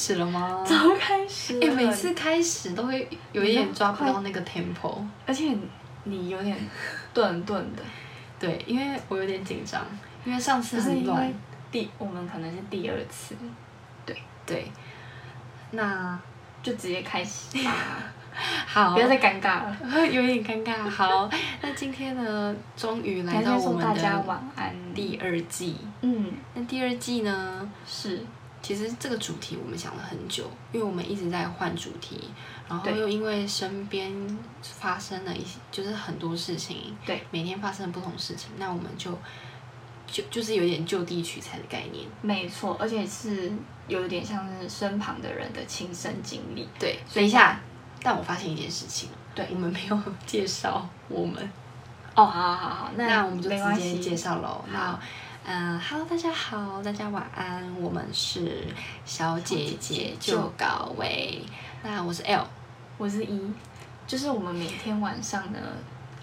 [0.00, 0.64] 始了吗？
[0.66, 1.66] 早开始了。
[1.66, 5.04] 哎、每次开始都会有一点抓不到那个 tempo。
[5.26, 5.54] 而且
[6.04, 6.56] 你有点
[7.12, 7.82] 顿顿的，
[8.38, 9.84] 对，因为我有点紧张，
[10.24, 11.34] 因为上次很乱为。
[11.70, 13.36] 第我们可能是第二次，
[14.06, 14.72] 对对，
[15.72, 16.18] 那
[16.62, 17.72] 就直接开始吧，
[18.66, 19.76] 好，不要再尴尬了。
[20.10, 20.88] 有点尴尬。
[20.88, 24.74] 好，那今天呢，终于来到我们的晚安。
[24.94, 25.76] 第二季。
[26.00, 28.24] 嗯，那第二季呢，是
[28.62, 32.30] 其实这个主题我们想了很久，因为我们一直在换主题，
[32.68, 34.12] 然后又因为身边
[34.60, 39.18] 发生了一些，就是很多事情，对，每天发生了不同事情，那我们就
[40.06, 42.06] 就就是有点就地取材的概念。
[42.20, 43.50] 没错，而且是
[43.88, 46.68] 有点像是身旁的人的亲身经历。
[46.78, 47.60] 对，所以等一下，
[48.02, 51.42] 但我发现一件事情，对我们没有介绍我们，
[52.14, 54.62] 哦，好好好好，那我们就直接介绍喽。
[54.70, 54.98] 那
[55.42, 58.66] 嗯、哈 h e l l o 大家好，大家晚安，我们是
[59.06, 61.42] 小姐姐就搞喂，
[61.82, 62.46] 那我是 L，
[62.98, 63.52] 我是一，
[64.06, 65.58] 就是我们每天晚上呢，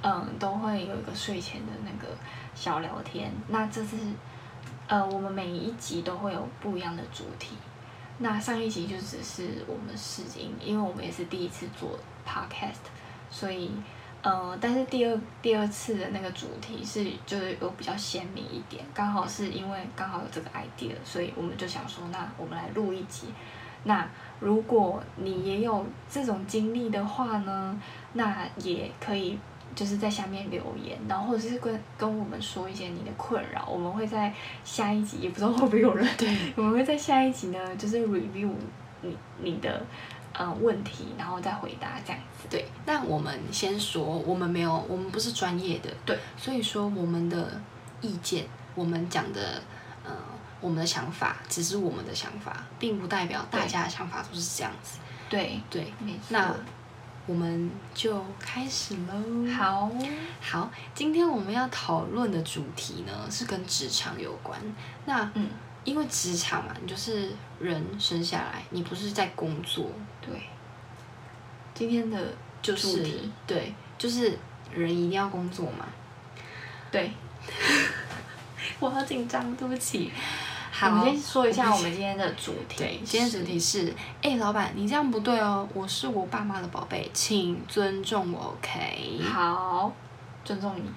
[0.03, 2.13] 嗯，都会有一个睡前的那个
[2.53, 3.31] 小聊天。
[3.47, 3.97] 那这次，
[4.87, 7.57] 呃，我们每一集都会有不一样的主题。
[8.19, 12.85] 那上一集就只是我们试音，因为我们也是第一次做 podcast，
[13.31, 13.71] 所以，
[14.27, 23.27] 呃，但是第二第二次的那个主题是就是有比较鲜明一点，刚好是因为刚好有这个 idea，所以我们就想说，那我们来录一集。
[23.85, 24.05] 那
[24.41, 27.81] 如果你也有这种经历的话呢，
[28.13, 29.39] 那也可以
[29.73, 34.33] 就是在下面留言，然后或者是跟跟我们说一些你的困扰，我们会在
[34.65, 38.49] 下一集，也不知道会不会有人， 对，我们会在下一集呢，就是 review
[39.01, 39.81] 你你的
[40.37, 42.47] 呃问题，然后再回答这样子。
[42.49, 47.59] 对，那我们先说，我们没有，我们不是专业的，对，所以说我们的
[48.01, 48.45] 意见，
[48.75, 49.61] 我们讲的，
[50.05, 50.11] 呃，
[50.61, 54.99] 我们的想法只是我们的想法，并不代表大家的想法都是这样子。
[55.27, 56.19] 对，对，没错。
[56.29, 56.55] 那
[57.25, 59.53] 我们就开始喽。
[59.53, 59.91] 好，
[60.39, 64.57] 好，今天我们要讨论的主题呢是跟职场有关。
[65.05, 65.49] 那嗯，
[65.83, 69.91] 因为职场嘛，你就是人生下来，你不是在工作，
[70.27, 70.41] 对。
[71.73, 74.37] 今天的就是主题对，就是
[74.73, 75.85] 人一定要工作嘛。
[76.91, 77.11] 对，
[78.79, 80.11] 我好紧张，对不起。
[80.71, 83.01] 好，我们先说一下我们今天的主 题。
[83.03, 89.21] 今天主题是，哎、老板，你这样不对哦，我是我爸妈的宝贝，请尊重我，OK？
[89.23, 89.91] 好，
[90.47, 90.89] 尊重你。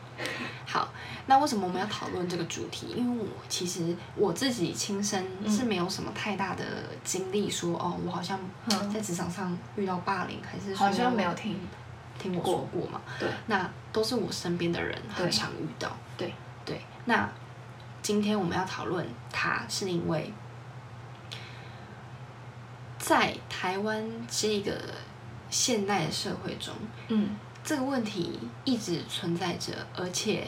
[0.64, 0.88] 好，
[1.26, 2.94] 那为什么我们要讨论这个主题？
[2.96, 6.64] 因为我其实我自己亲身是没有什么太大的
[7.02, 11.58] 经历说，哦，我好像嗯在职场上遇到霸凌，还是好像没有听。
[12.16, 13.00] 听我说过嘛？
[13.18, 15.90] 对，那都是我身边的人很常遇到。
[16.18, 16.34] 对
[16.66, 17.26] 对，那
[18.02, 20.30] 今天我们要讨论它，是因为
[22.98, 24.78] 在台湾这个
[25.48, 26.74] 现代的社会中，
[27.08, 27.30] 嗯，
[27.62, 30.47] 这个问题一直存在着，而且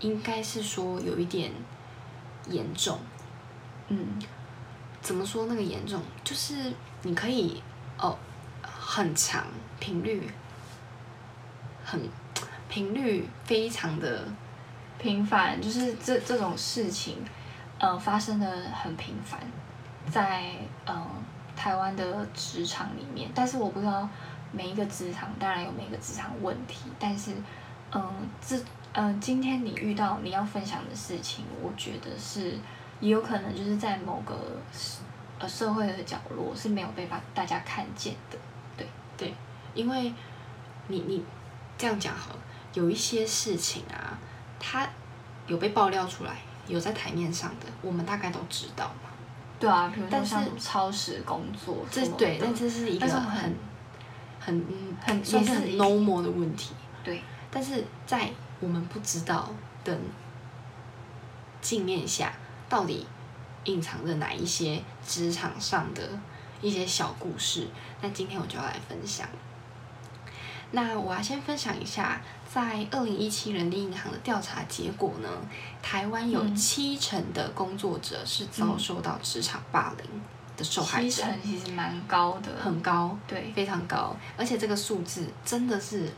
[0.00, 1.52] 应该是说有一点
[2.48, 2.98] 严重。
[3.88, 4.18] 嗯，
[5.00, 6.00] 怎么说那个严重？
[6.22, 6.72] 就是
[7.02, 7.62] 你可以
[7.98, 8.16] 哦，
[8.62, 9.44] 很长
[9.78, 10.30] 频率，
[11.84, 12.08] 很
[12.68, 14.26] 频率非常的
[14.98, 17.18] 频繁就是这这种事情，
[17.78, 19.40] 呃，发生的很频繁，
[20.10, 20.54] 在
[20.86, 21.06] 呃
[21.54, 24.08] 台湾的职场里面，但是我不知道
[24.54, 27.32] 每一个职场当然有每一个职场问题，但是
[27.92, 28.12] 嗯、呃
[28.46, 28.56] 这
[28.92, 32.58] 嗯、呃今天你遇到你要分享的事情，我觉得是
[33.00, 34.60] 也有可能就是在某个
[35.38, 38.38] 呃社会的角落是没有被大大家看见的，
[38.76, 38.86] 对。
[39.16, 39.32] 对，
[39.74, 40.12] 因为
[40.88, 41.24] 你你
[41.78, 42.38] 这样讲好了，
[42.72, 44.18] 有一些事情啊，
[44.58, 44.84] 它
[45.46, 49.10] 有被爆料出来，有在台面上的，我们大概都知道嘛。
[49.60, 53.54] 对啊，比如像超时工作这对，但这是一个很
[54.44, 56.74] 很很嗯很算是很也是一 normal 的问题。
[57.02, 58.30] 对但是在
[58.60, 59.50] 我们不知道
[59.84, 59.98] 的
[61.60, 62.32] 镜面下，
[62.68, 63.06] 到底
[63.64, 66.02] 隐藏着哪一些职场上的
[66.60, 67.68] 一些小故事？
[68.00, 69.28] 那今天我就要来分享。
[70.72, 72.20] 那我要先分享一下，
[72.52, 75.28] 在二零一七人力银行的调查结果呢，
[75.80, 80.06] 台湾有嗯七成的工作者是遭受到职场霸凌
[80.56, 86.10] 的受害七者，成其实蛮高的，很高，对，非常高，而且这个数字真的是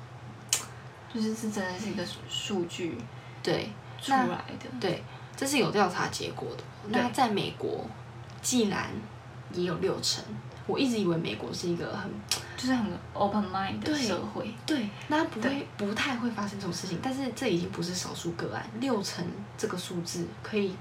[1.12, 2.98] 就是是真的是一个数数据
[3.42, 3.70] 对。
[3.98, 5.02] 出来的，对，
[5.34, 6.62] 这是有调查结果的。
[6.90, 7.84] 那在美国，
[8.42, 8.90] 既然
[9.54, 10.22] 也有六成，
[10.66, 12.10] 我一直以为美国是一个很
[12.58, 20.76] 就是很 open mind 的社会，对，那不会不太会发生这种事情，但是这已经不是少数个案，六成这个数字可以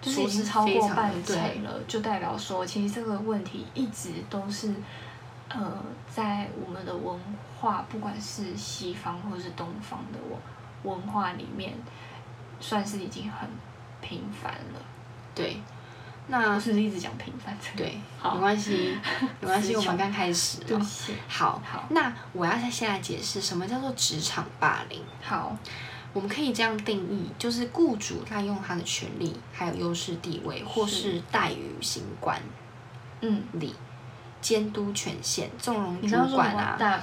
[0.00, 4.74] 就是已经超过半对成了，就代表说，其实这个问题一直都是，
[5.48, 7.18] 呃，在我们的文
[7.58, 11.74] 化，不管是西方或是东方的文文化里面，
[12.60, 13.48] 算是已经很
[14.00, 14.80] 频繁了。
[15.34, 15.60] 对，
[16.28, 17.56] 那我是不是一直讲频繁？
[17.76, 18.96] 对，好没关系，
[19.40, 20.66] 没关系，我们刚开始嘛。
[20.68, 20.78] 对。
[21.28, 25.02] 好，好，那我要再先来解释什么叫做职场霸凌。
[25.22, 25.56] 好，
[26.16, 32.40] 我们可以这样定义，就是雇主滥用他的权利还有优势地位，或是是怠于行管
[33.20, 33.74] 嗯，理、
[34.40, 37.02] 监督权限、纵容主管啊、大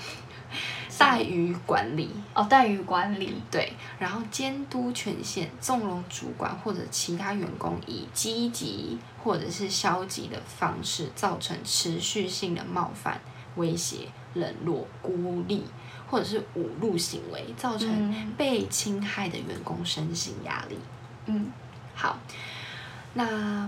[0.97, 13.21] 怠于管理，哦，怠于管理，对，然后监督权限、纵容主管或者其他员工以积极或者是消极的方式，造成持续性的冒犯、
[13.57, 15.63] 威胁、冷落、孤立
[16.13, 20.77] 或者是侮辱行为，造成嗯被侵害的员工身心压力。
[21.25, 21.51] 嗯
[21.95, 22.19] 好，
[23.15, 23.67] 那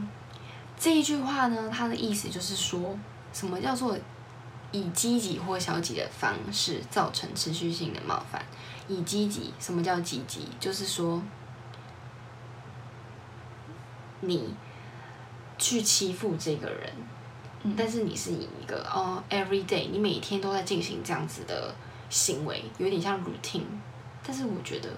[0.77, 2.95] 这一句话呢，它的意思就是说，
[3.33, 3.97] 什么叫做
[4.71, 8.45] 以积极或消极的方式造成持续性的冒犯？
[8.87, 10.47] 以积极，什么叫积极？
[10.59, 11.19] 就是说，
[14.21, 14.53] 你
[15.57, 16.93] 去欺负这个人，
[17.63, 21.73] 嗯，但是你是以一个哦，every day，你每天都在进行这样子的
[22.15, 23.65] 行为，有点像 routine。
[24.25, 24.89] 但是我觉得，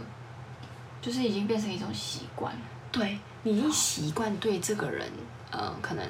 [1.02, 2.56] 就是已经变成一种习惯。
[2.92, 5.12] 对你已经习惯对这个人，
[5.50, 6.06] 呃，可能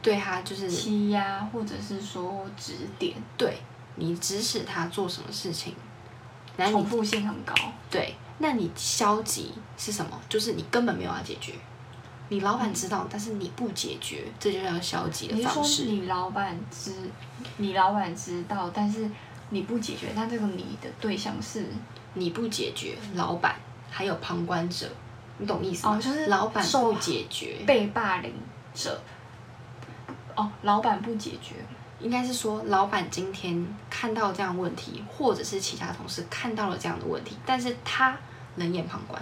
[0.00, 3.58] 对他就是欺压，或者是说指点，对
[3.96, 5.74] 你指使他做什么事情，
[6.56, 7.54] 然后你重复性很高。
[7.90, 10.18] 对，那你消极是什么？
[10.30, 11.52] 就是你根本没有要解决，
[12.30, 15.84] 你老板知道，但是你不解决，这就叫消极的你说方式。
[15.84, 16.92] 你老板知，
[17.58, 19.08] 你老板知道，但是
[19.52, 21.66] 你不解决，那这个你的对象是
[22.14, 23.54] 你不解决，老板
[23.90, 24.90] 还有旁观者，
[25.36, 25.94] 你懂意思吗？
[25.94, 28.32] 哦就是老板受不解决，被霸凌
[28.74, 28.98] 者。
[30.34, 31.56] 哦，老板不解决，
[32.00, 38.16] 应该是说，老板今天看到这样的问题，或者是其他同事看到了这样的问题，但是他
[38.56, 39.20] 冷眼旁观，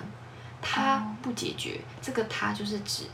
[0.63, 1.81] 他哦不解决。
[2.01, 3.07] 这个他就是指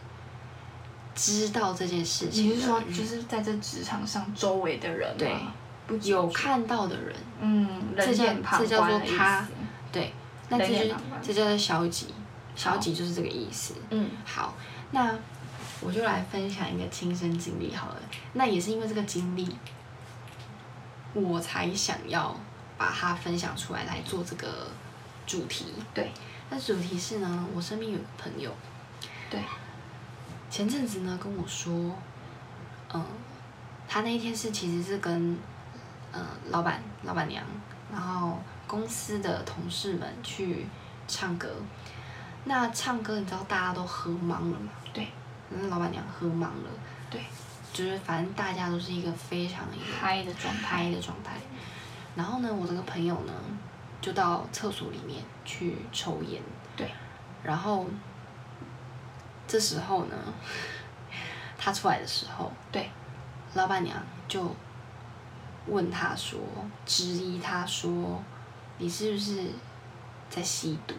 [1.14, 5.54] 知道这件事情的你是说就是在这职场上周围的人吗
[6.02, 9.48] 有看到的人，嗯，这叫这叫做他思。
[9.92, 10.12] 对，
[10.48, 12.14] 那这就这叫做消极，
[12.54, 13.74] 消极就是这个意思。
[13.90, 14.10] 嗯。
[14.24, 14.54] 好，
[14.90, 15.14] 那
[15.80, 17.96] 我就来分享一个亲身经历好了。
[18.32, 19.48] 那也是因为这个经历，
[21.14, 22.34] 我才想要
[22.76, 24.68] 把它分享出来来做这个
[25.26, 25.66] 主题。
[25.94, 26.10] 对，
[26.50, 28.50] 那主题是呢，我身边有个朋友，
[29.30, 29.40] 对，
[30.50, 31.72] 前阵子呢跟我说，
[32.92, 33.04] 嗯、
[33.88, 35.38] 他那一天是其实是跟
[36.16, 37.44] 呃老板、老板娘，
[37.92, 40.66] 然后公司的同事们去
[41.06, 41.50] 唱歌。
[42.44, 44.70] 那唱歌，你知道大家都喝懵了嘛？
[44.94, 45.08] 对，
[45.50, 46.70] 那老板娘喝懵了，
[47.10, 47.20] 对，
[47.72, 51.32] 就是反正大家都是一个非常一个嗨的状态嗨的状态。
[52.14, 53.32] 然后呢，我这个朋友呢，
[54.00, 56.40] 就到厕所里面去抽烟。
[56.76, 56.90] 对。
[57.42, 57.86] 然后
[59.46, 60.16] 这时候呢，
[61.58, 62.90] 他出来的时候，对，
[63.54, 63.96] 老板娘
[64.28, 64.54] 就
[65.68, 66.38] 问他说，
[66.84, 68.22] 质疑他说，
[68.78, 69.46] 你是不是
[70.28, 70.94] 在吸毒？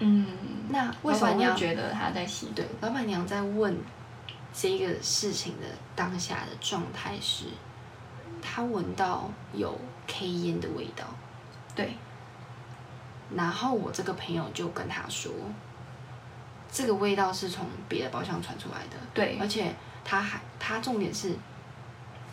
[0.00, 0.26] 嗯，
[0.68, 2.66] 那为什么老板娘会觉得他在吸毒对，？
[2.80, 3.76] 老板娘在问
[4.52, 7.46] 这个事情的当下的状态是，
[8.40, 11.04] 他闻到有 K 烟的味道，
[11.74, 11.94] 对，
[13.34, 15.32] 然后我这个朋友就跟他说，
[16.70, 19.74] 这个味道是从别的包厢传出来的，对而且
[20.04, 21.34] 他还他重点是，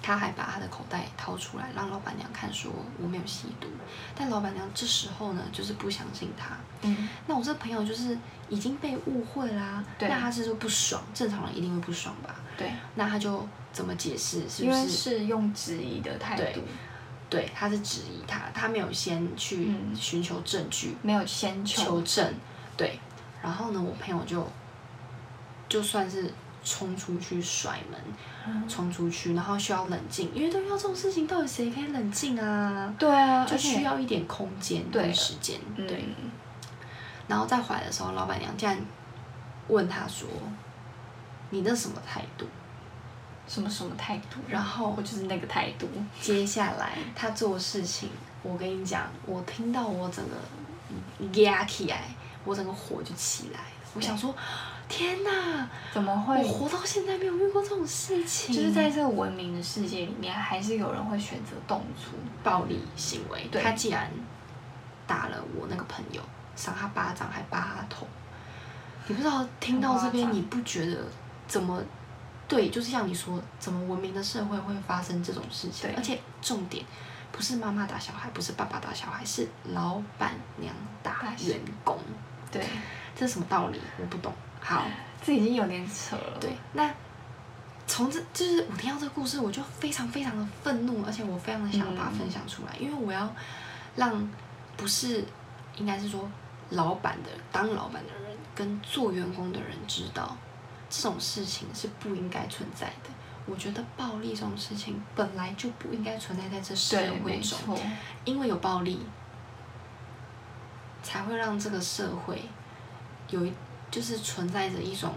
[0.06, 2.72] 他还把他的口袋掏出来让老板娘看，说
[3.02, 3.68] 我没有吸毒，
[4.14, 8.16] 但老板娘这时候呢就是不相信他，嗯，那我这朋友就是
[8.48, 10.08] 已经被误会啦、对。
[10.08, 12.36] 那他是说不爽，正常人一定会不爽吧？
[12.56, 14.48] 对，那他就怎么解释？
[14.48, 14.96] 是因为不是？
[14.96, 16.62] 是用质疑的态度，
[17.28, 19.96] 对，他是质疑他，他没有先去嗯。
[19.96, 22.32] 寻求证据、没有先求，求证，
[22.78, 23.00] 对。
[23.42, 24.48] 然后呢，我朋友就
[25.68, 26.32] 就算是
[26.66, 28.00] 冲出去甩门，
[28.48, 32.94] 嗯冲出去，然后需要冷静，因为都遇到这种事情，到底谁可以冷静啊？
[33.00, 36.04] 对啊，就需要一点空间对跟时间，嗯对。
[37.28, 38.78] 然后在怀的时候，老板娘竟然
[39.68, 40.28] 问他说
[41.50, 42.46] ：“你那什么态度
[43.48, 45.88] 什么什么态度，然后我就是那个态度，？”
[46.22, 48.10] 接下来他做事情，
[48.44, 52.04] 我跟你讲，我听到我整个压起来，
[52.44, 53.66] 我整个火就起来了。
[53.96, 54.36] 我想说，
[54.88, 55.68] 天哪！
[55.94, 56.48] 怎么会我？
[56.48, 62.12] 活到现在没有遇过这种事情，就是在这个文明的世界里面，还是有人会选择动粗。
[62.44, 63.48] 暴力行为。
[63.52, 64.10] 对他既然
[65.08, 66.22] 打了我那个朋友，
[66.56, 68.08] 赏他巴掌，还扒他头，
[69.08, 71.04] 你不知道听到这边，你不觉得
[71.48, 71.84] 怎么
[72.48, 72.70] 对？
[72.70, 75.90] 就是像你说，怎么文明的社会会发生这种事情？
[75.90, 76.86] 对而且重点
[77.32, 81.98] 不是妈妈打小孩，不是爸爸打小孩，是老板娘打员工。
[82.52, 82.64] 对，
[83.16, 83.82] 这是什么道理？
[84.00, 84.32] 我不懂。
[84.68, 84.84] 好，
[85.24, 86.40] 这已经有点扯了。
[86.42, 86.92] 对，那
[87.86, 93.32] 从这就是我听到这个故事，我就非常非常的愤怒，而且我非常的想要把它分享出来，因为我要
[93.96, 94.28] 让
[94.76, 95.24] 不是
[95.76, 96.28] 应该是说
[96.72, 100.36] 老板的当老板的人跟做员工的人知道，
[100.90, 103.12] 这种事情是不应该存在的。
[103.46, 107.80] 我觉得暴力这种事情本来就不应该存在在这社，会中，
[108.24, 109.00] 因为有暴力，
[111.04, 112.42] 才会让这个社会
[113.30, 113.54] 有一
[113.96, 115.10] 就是存在着一种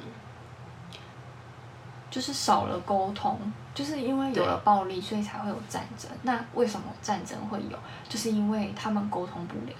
[2.09, 3.37] 就是少了沟通，
[3.75, 6.09] 就是因为有了暴力，所以才会有战争。
[6.23, 7.77] 那为什么战争会有？
[8.09, 9.75] 就是因为他们沟通不了。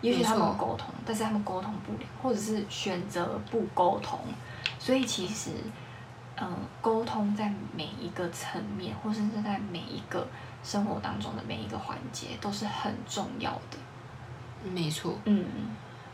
[0.00, 4.18] 也许他们有沟通，但是他们沟通不了，或者是选择不沟通。
[4.78, 5.50] 所以其实，
[6.40, 10.26] 嗯、沟通在每一个层面，或甚至在每一个
[10.64, 13.76] 生活当中的每一个环节，都是很重要的。
[14.72, 15.14] 没错。
[15.26, 15.44] 嗯，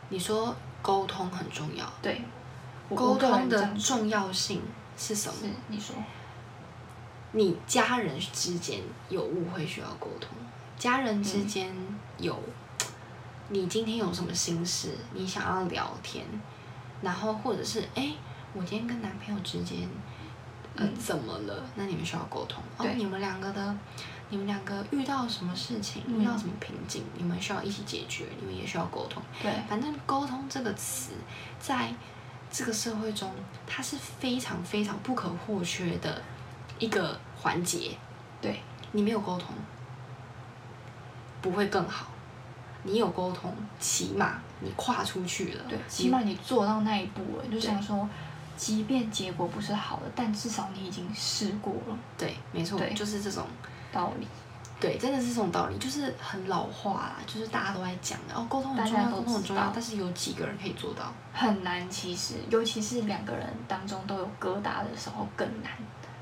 [0.09, 2.21] 你说沟通很重要，对。
[2.93, 4.61] 沟通的重要性
[4.95, 5.35] 是什么？
[5.41, 5.95] 是你说，
[7.31, 10.29] 你家人之间有误会需要沟通，
[10.77, 11.75] 家人之间
[12.19, 12.37] 有，
[13.49, 16.23] 你今天有什么心事，你想要聊天，
[17.01, 18.17] 然后或者是哎、诶
[18.53, 19.89] 我今天跟男朋友之间，
[20.75, 21.65] 呃，嗯怎么了？
[21.73, 22.63] 那你们需要沟通。
[22.77, 23.75] 哦，你们两个的，
[24.29, 29.21] 你们两个遇到什么事情，嗯遇到什么瓶颈，你们需要一起解决，你们也需要沟通。
[29.41, 31.11] 对，反正沟通这个词，
[31.59, 31.93] 在
[32.51, 33.31] 这个社会中，
[33.67, 36.21] 它是非常非常不可或缺的
[36.79, 37.91] 一个环节。
[38.41, 38.59] 对，
[38.91, 39.49] 你没有沟通，
[41.41, 42.07] 不会更好。
[42.83, 45.63] 你有沟通，起码你跨出去了。
[45.69, 48.07] 对，起码你做到那一步了，就想说，
[48.57, 53.45] 即便结果不是好的，但至少你已经试过了，对，没错，就是这种。
[53.95, 54.27] 道理。
[54.77, 61.13] 对，真的是这种道理，就是很老话啦，就是大家都在讲的哦，沟通很重要，沟通很重要，但是有几个人可以做到？
[61.33, 65.71] 很难，其实，尤其是两个人当中都有疙瘩的时候更难。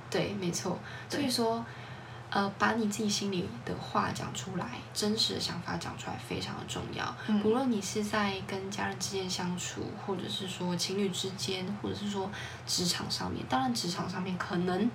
[0.07, 0.77] 对，没错。
[1.09, 1.65] 所以说，
[2.29, 7.03] 呃，把你自己心里的话讲出来，真实的想法讲出来非常的重要。
[7.27, 12.29] 嗯无论你是在跟家人之间相处，或者是说情侣之间，或者是说
[12.67, 14.89] 职场上面，当然职场上面可能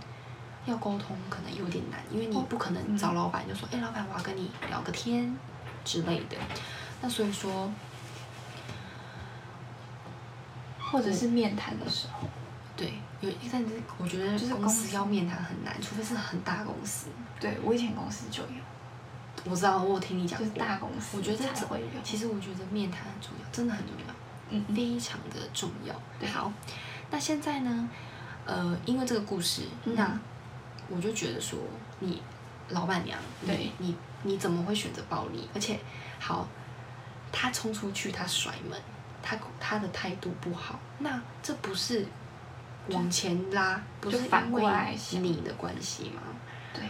[0.68, 5.36] 要沟通可能有点难，因为你哦不可能找老板就说，哎、老板，我要跟你聊个天
[5.84, 6.36] 之类的。
[7.00, 7.70] 那所以说，
[10.78, 12.28] 或者是面谈的时候，
[12.76, 17.06] 对，有，但是我觉得就是公公司司要面谈很难，除非是很大公司。
[17.40, 18.60] 对我以前公司就有，
[19.44, 20.50] 我知道，我有听你讲就是。
[20.52, 21.86] 大公司我觉得这才会有。
[22.02, 24.14] 其实我觉得面谈很重要，真的很重要，
[24.50, 25.94] 嗯嗯非常的重要。
[26.18, 26.52] 对好，
[27.10, 27.88] 那现在呢？
[28.44, 30.18] 呃，因为这个故事，嗯那
[30.88, 31.58] 我就觉得说，
[32.00, 32.22] 你
[32.70, 35.48] 老板娘，对你你你怎么会选择暴力？
[35.54, 35.78] 而且，
[36.18, 36.46] 好，
[37.30, 38.80] 他冲出去，他甩门，
[39.22, 42.06] 他他的态度不好，那这不是
[42.90, 46.22] 往前拉，不是反过来你的关系吗？
[46.74, 46.82] 对，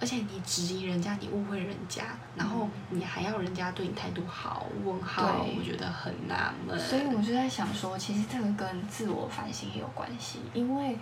[0.00, 2.04] 而且你质疑人家，你误会人家，
[2.36, 6.78] 然后嗯你还要人家对你态度好，问号，我觉得很纳闷。
[6.78, 10.98] 所以我就在想说，其实这个跟自我反省也有关系，因为，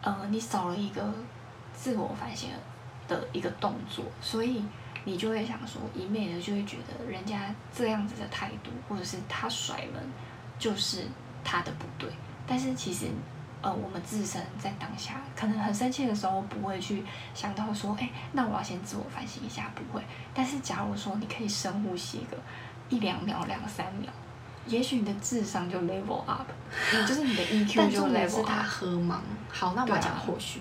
[0.00, 1.02] 呃，你少了一个
[1.76, 2.48] 自我反省
[3.06, 4.64] 的一个动作，所以
[5.04, 10.02] 你就会想说，一昧的就会觉得人家这样子的态度，或者是他甩门，
[10.58, 11.04] 就是
[11.44, 12.10] 他的不对。
[12.46, 13.06] 但是其实，
[13.60, 17.04] 呃，我们自身在当下可能很生气的时候，不会去
[17.34, 20.02] 想到说，哎，那我要先自我反省一下，不会。
[20.34, 22.36] 但是假如说你可以深呼吸个
[22.88, 24.10] 一两秒、两三秒。
[24.68, 26.50] 也许你的智商就 level up，
[27.06, 28.66] 就是你的 EQ 就但重点是 level 他 up。
[28.66, 29.18] 喝盲。
[29.48, 30.60] 好，那我讲后续，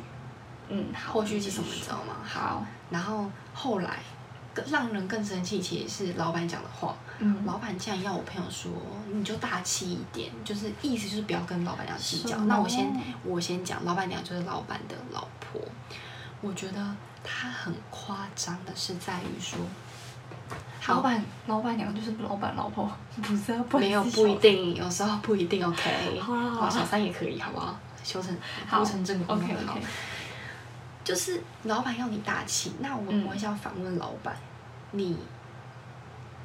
[0.70, 2.16] 嗯，好后续是什么你知道吗？
[2.24, 4.00] 好，然后后来
[4.54, 6.96] 更让人更生气，其实是老板讲的话。
[7.20, 8.70] 嗯，老板竟然要我朋友说，
[9.14, 12.38] 你就大气一点，就是意思就是不要跟老板娘计较。
[12.40, 12.92] 那我先
[13.24, 15.62] 我先讲，老板娘就是老板的老婆。
[16.42, 19.58] 我觉得他很夸张的是在于说，
[20.88, 22.92] 老板老板娘就是老板老婆，
[23.24, 25.66] 不是啊，不没有不一定，有时候不一定。
[25.66, 27.78] OK，好小三也可以，好不好？
[28.04, 28.36] 修成
[28.68, 29.82] 好修成正果 OK OK，
[31.06, 34.36] 就是老板要你大气，那我嗯我会想反问老板，
[34.92, 35.18] 你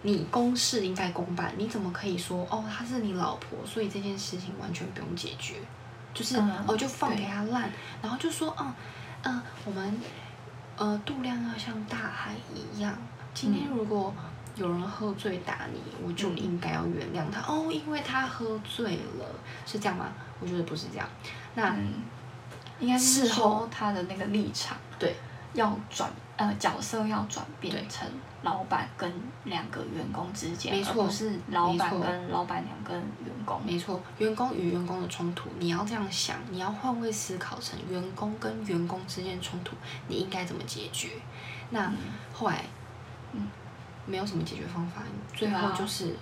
[0.02, 5.54] 你公事应该公办，你怎么可以说哦她是你老婆，所以这件事情完全不用解决，
[6.14, 7.70] 就是、嗯哦就放给对他烂，
[8.02, 8.72] 然后就说嗯
[9.22, 10.00] 嗯、呃我们
[10.76, 12.96] 呃度量要像大海一样，
[13.32, 13.76] 今天嗯。
[13.78, 14.14] 如果
[14.56, 19.24] 有人喝醉打你，我就应该要原谅他、哦，因为他喝醉了，
[19.64, 20.06] 是这样吗？
[20.40, 21.08] 我觉得不是这样。
[21.54, 22.02] 那、嗯，
[22.80, 25.14] 应该是说他的那个立场对。
[25.52, 27.70] 要转呃角色要转对。
[27.70, 28.08] 变成
[28.42, 29.12] 老板跟
[29.44, 33.60] 两个员工之间，没错而不是老板跟老板娘跟员工。
[33.64, 39.74] 没错，员工与员工的冲突，你要这样想，你要换位思考成员工跟员工之间的冲突，
[40.06, 41.10] 你应该怎么解决？
[41.70, 41.96] 那嗯。
[42.32, 42.64] 后来，
[43.32, 43.48] 嗯。
[44.06, 45.02] 没有什么解决方法，
[45.34, 46.16] 最后就是、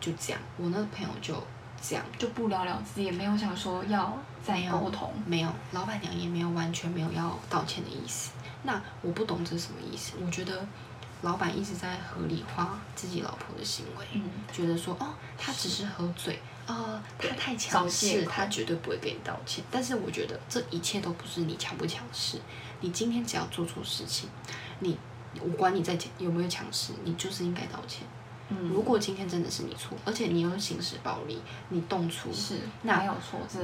[0.00, 0.40] 就这样。
[0.56, 1.34] 我那个朋友就
[1.80, 4.16] 这样，就不了了之，也没有想说要
[4.48, 5.12] 再没有沟通。
[5.26, 8.30] 没有，老板娘也没有完全没有要道歉的意思。
[8.62, 10.14] 那我不懂这是什么意思。
[10.24, 10.66] 我觉得
[11.22, 19.62] 老板一直在合理化自己老婆的行为，嗯，觉得说哦，他只是喝醉，呃，他太强势，他绝对不会给你道歉。
[19.70, 22.40] 但是我觉得这一切都不是你强不强势，
[22.80, 24.28] 你今天只要做错事情，
[24.80, 24.96] 你
[25.40, 28.06] 我管你在有没有强势，你就是应该道歉。
[28.50, 31.38] 嗯如果今天真的是你错，而且你有行使暴力，
[31.68, 33.60] 你动粗，是那没有错，这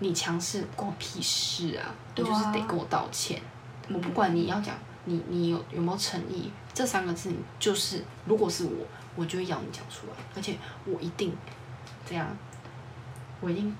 [0.00, 1.94] 你强势关我屁事啊！
[2.16, 3.40] 你就是得跟我道歉。
[3.88, 4.74] 我不管你要讲
[5.04, 11.34] 你你有有没有诚意，这三个字你就是，如果是我，我就会要你讲出来，而且我一定
[12.08, 12.26] 这样，
[13.40, 13.76] 我一定，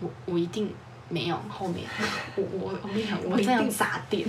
[0.00, 0.72] 我我一定
[1.08, 1.88] 没有后面，
[2.36, 4.28] 我我我跟你讲，我这样砸店，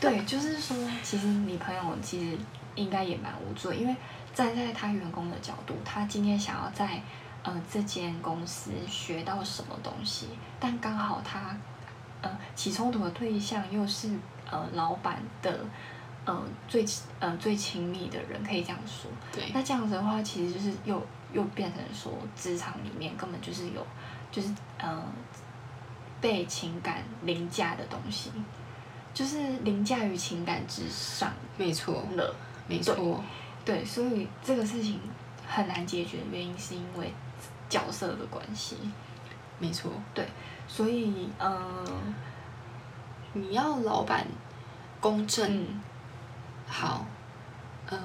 [0.00, 2.38] 对，就是说，其实你朋友其实
[2.74, 3.94] 应该也蛮无罪，因为
[4.34, 7.02] 站在他员工的角度，他今天想要在
[7.42, 10.28] 呃这间公司学到什么东西，
[10.60, 11.56] 但刚好他
[12.20, 14.10] 呃起冲突的对象又是
[14.50, 15.64] 呃老板的
[16.24, 16.84] 呃最
[17.18, 19.10] 呃最亲密的人，可以这样说。
[19.32, 23.86] 对那这样子的话，其实就是又又变成说，职场里面根本就是有，
[24.30, 25.02] 就是呃，
[26.20, 28.30] 被情感凌驾的东西，
[29.12, 32.34] 就是凌驾于情感之上没错了。
[32.68, 33.20] 没错，
[33.64, 35.00] 对，所以这个事情
[35.46, 37.12] 很难解决的原因是因为
[37.72, 38.76] 角色的关系。
[39.58, 40.28] 没错，对，
[40.68, 41.86] 所以呃，
[43.32, 44.26] 你要老板
[45.00, 45.48] 公正。
[45.48, 45.80] 嗯，
[46.66, 47.06] 好，
[47.86, 47.98] 呃，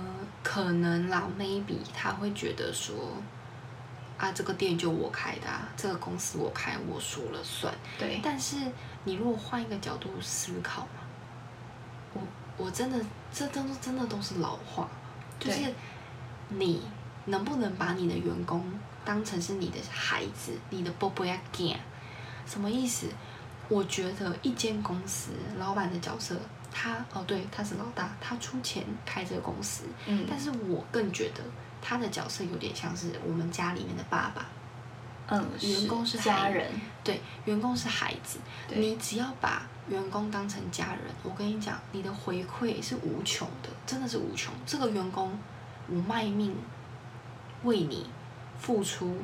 [0.43, 2.93] 可能啦，maybe 他会觉得说，
[4.17, 7.73] 啊，这个店就我开的啊，这个公司我开，我说了算。
[7.97, 8.57] 对，但是
[9.03, 11.01] 你如果换一个角度思考嘛，
[12.13, 12.21] 我
[12.57, 13.03] 我真的
[13.33, 14.87] 这都真的都是老话，
[15.39, 15.73] 就是
[16.49, 16.83] 你
[17.25, 18.63] 能不能把你的员工
[19.07, 21.79] 当成是你的孩子，你的 b o b y a g a
[22.45, 23.07] 什么意思？
[23.69, 26.37] 我觉得一间公司老板的角色，
[26.69, 31.41] 他哦对，他是老大，他出钱开这个公司，嗯，但是我更觉得
[31.81, 34.45] 他的角色有点像是我们家里面的爸爸，
[35.27, 36.69] 嗯，员工是家人，
[37.01, 38.39] 对，员工是孩子，
[38.75, 44.53] 你只要把员工当成家人，我跟你讲，你的回馈是无穷的，真的是无穷。
[44.65, 45.37] 这个员工，
[45.87, 46.53] 我卖命
[47.63, 48.05] 为你
[48.59, 49.15] 付出，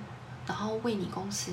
[0.48, 1.52] 然后为你公司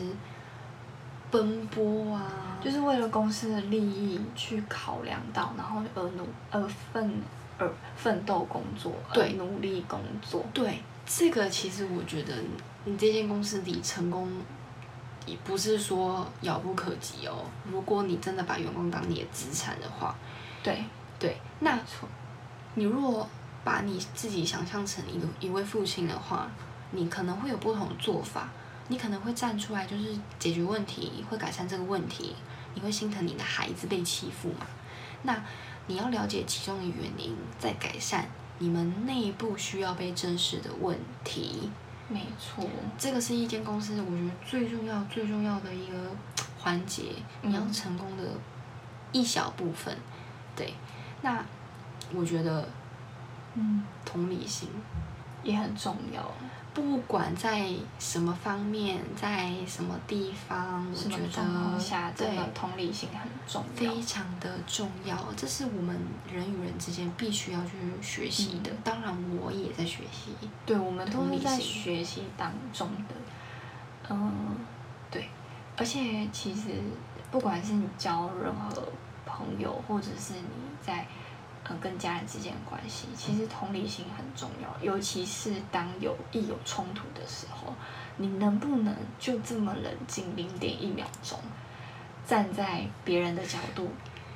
[1.31, 6.63] 奔波啊，就是为了公司的利益去考量到，然后而努而
[6.93, 7.13] 奋
[7.59, 10.45] 而奋斗工作，对努力工作。
[10.53, 12.35] 对这个，其实我觉得
[12.85, 14.29] 你这间公司离成功。
[15.27, 17.45] 也不是说遥不可及哦。
[17.71, 20.17] 如果你真的把员工当你的资产的话，
[20.63, 20.83] 对，
[21.19, 22.09] 对，那没错，
[22.75, 23.29] 你如果
[23.63, 26.51] 把你自己想象成一个一位父亲的话，
[26.93, 28.49] 你可能会有不同的做法。
[28.89, 32.35] 你可能会站出来，就是解决问题，会改善这个问题。
[32.75, 34.67] 你会心疼你的孩子被欺负嘛？
[35.23, 35.41] 那
[35.87, 38.27] 你要了解其中的原因，再改善
[38.59, 41.71] 你们内部需要被正视的问题。
[42.09, 42.65] 没错，
[42.99, 45.97] 这个是一间公司我觉得最重要、最重要的一个
[46.59, 48.25] 环节，你要嗯成功的
[49.13, 49.97] 一小部分。
[50.57, 50.75] 对，
[51.23, 51.45] 那
[52.13, 52.69] 我觉得
[53.55, 54.69] 嗯，同理心，
[55.45, 56.33] 也很重要。
[56.73, 63.93] 不管在什么方面，在什么地方，我觉什么状况得下，这对个同理心很重要。
[63.93, 65.99] 非常的重要，这是我们
[66.33, 68.71] 人与人之间必须要去学习的。
[68.85, 70.31] 当然，我也在学习。
[70.65, 73.15] 对，我们都同理是在心学习当中的。
[74.09, 74.57] 嗯，
[75.11, 75.29] 对，
[75.77, 76.75] 而且其实
[77.33, 78.81] 不管是你交任何
[79.27, 80.47] 朋友，或者是你
[80.81, 81.05] 在
[81.71, 87.73] 呃跟家人之间的关系，其实同理心很重要，尤其是当有一有冲突的时候，
[88.17, 91.39] 你能不能就这么冷静零点一秒钟，
[92.27, 93.89] 站在别人的角度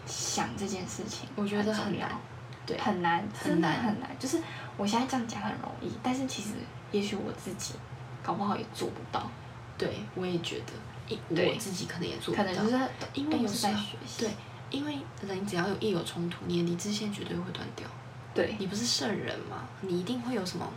[0.06, 1.28] 想这件事情？
[1.34, 2.16] 我觉得很难，
[2.64, 4.08] 对，很难，很真的难很难。
[4.18, 4.40] 就是
[4.76, 6.50] 我现在这样讲很容易，但是其实
[6.92, 7.74] 也许我自己
[8.22, 9.28] 搞不好也做不到，
[9.76, 10.72] 对，我也觉得，
[11.08, 14.20] 一我自己可能也做不到，可能就是因为有在学习。
[14.20, 14.30] 对，
[14.70, 17.86] 因为人只要有一有冲突，你的理智线绝对会断掉。
[18.34, 20.68] 对，你不是圣人嘛，你一定会有什么？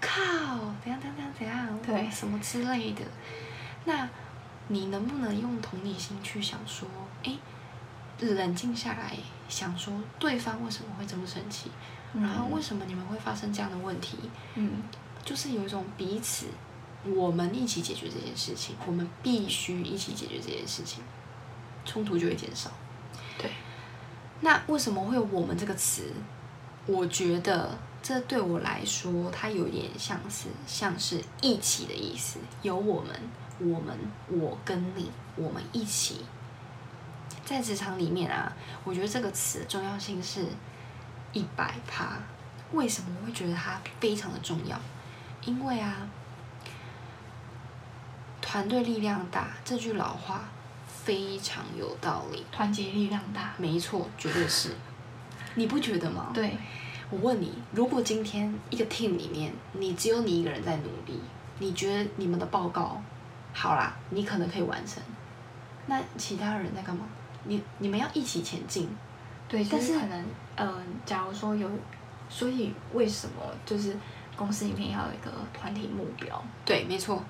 [0.00, 0.20] 靠，
[0.82, 3.02] 怎样怎样怎样怎样，对什么之类的。
[3.84, 4.08] 那
[4.68, 6.88] 你能不能用同理心去想说，
[7.24, 7.36] 哎，
[8.20, 9.16] 冷静下来
[9.48, 11.70] 想说，对方为什么会这么生气？
[12.14, 14.18] 然后为什么你们会发生这样的问题？
[14.54, 14.82] 嗯，
[15.24, 16.46] 就是有一种彼此，
[17.04, 21.02] 我们一起解决这件事情，我们必须一起解决这件事情，
[21.84, 22.70] 冲突就会减少。
[23.38, 23.50] 对。
[24.40, 26.12] 那为什么会有“我们”这个词？
[26.86, 33.20] 我觉得这对我来说，它有点像是像是一起的意思，有我们，
[33.60, 33.96] 我们，
[34.28, 36.24] 我跟你，我们一起。
[37.44, 38.52] 在职场里面啊，
[38.84, 40.46] 我觉得这个词的重要性是
[41.32, 42.18] 一百趴。
[42.72, 44.76] 为什么我会觉得它非常的重要？
[45.44, 46.08] 因为啊，
[48.40, 50.48] 团队力量大这句老话
[51.04, 52.44] 非常有道理。
[52.52, 54.70] 团结力量大，没错，绝对是。
[55.54, 56.30] 你不觉得吗？
[56.32, 56.56] 对，
[57.10, 61.20] 我问你，如果今天一个 team 里面，你只有你一个人在努力，
[61.58, 63.02] 你觉得你们的报告
[63.52, 65.02] 好啦，你可能可以完成，
[65.86, 67.04] 那其他人在干嘛？
[67.44, 68.88] 你你们要一起前进。
[69.48, 70.24] 对，但是可能，
[70.56, 71.68] 嗯、假如说有，
[72.30, 73.94] 所以为什么就是
[74.34, 76.42] 公司里面要有一个团体目标？
[76.64, 77.22] 对，没错，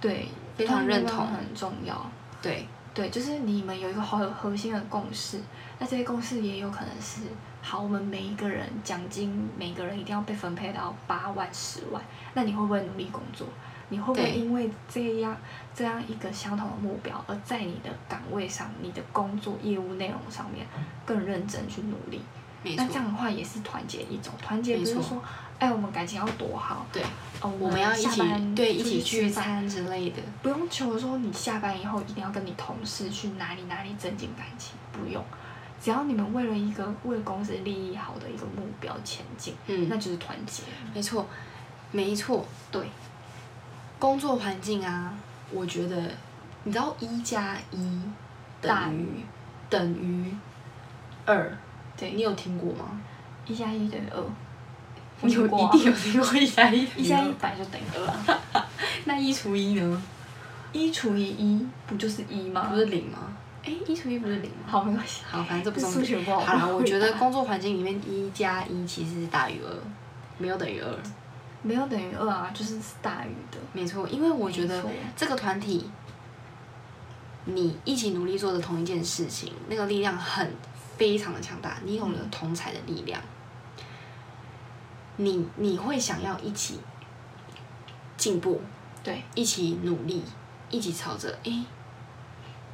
[0.00, 2.08] 对，非常认同很重要。
[2.40, 5.40] 对，对，就是你们有一个好有核心的共识，
[5.80, 7.22] 那这些共识也有可能是，
[7.60, 12.00] 好，我们每一个人奖金，每个人一定要被分配到八万、十万，
[12.34, 13.48] 那你会不会努力工作？
[13.88, 15.36] 你会不会因为这样
[15.74, 20.66] 这样一个相同的目标，而在你的岗位上、你的工作业务内容上面
[21.04, 22.22] 更认真去努力？
[22.76, 25.22] 那这，样的话也是团结一种，团结不是说，
[25.58, 27.02] 哎，我们感情要多好，对，
[27.40, 28.20] 哦，我们要一起
[28.54, 30.20] 对一起聚餐之类的。
[30.42, 35.22] 不用求说你下班以后一定要跟你同事去哪里哪里增进感情，不用，
[35.80, 39.88] 只要你们为了一个为了公司利益好的一个目标前进，嗯。
[39.88, 40.64] 那就是团结。
[40.92, 41.26] 没错，
[41.92, 42.82] 没错，对，
[43.98, 45.14] 工作环境啊，
[45.50, 46.10] 我觉得，
[46.64, 48.00] 你知道一加一
[48.60, 49.24] 大等于
[49.70, 50.34] 等于
[51.24, 51.56] 二，
[51.96, 52.10] 对。
[52.12, 53.00] 你有听过吗？
[53.46, 54.22] 一加一等于二，
[55.20, 58.66] 你有 一定有听过一加一，一加一本来就等于二啊，
[59.04, 60.02] 那一除一呢？
[60.72, 62.68] 一除以一不就是一吗？
[62.70, 63.18] 不是零吗？
[63.64, 64.66] 哎，一除一不是零吗？
[64.66, 65.22] 好，没关系。
[65.30, 66.48] 好，反正这不重数学不好点。
[66.48, 69.70] 好啦，我觉得工作环境里面一加一其实是大于二，
[70.36, 70.88] 没有等于二。
[71.62, 73.58] 没有等于二啊，就是是大于的。
[73.72, 74.84] 没错，因为我觉得
[75.16, 75.88] 这个团体，
[77.46, 80.52] 你一起努力做的同一件事情，那个力量很
[80.98, 83.18] 非常的强大，你有了嗯同才的力量，
[85.16, 86.80] 你你会想要一起
[88.16, 88.60] 进步，
[89.02, 90.22] 对，一起努力，
[90.70, 91.64] 一起朝着诶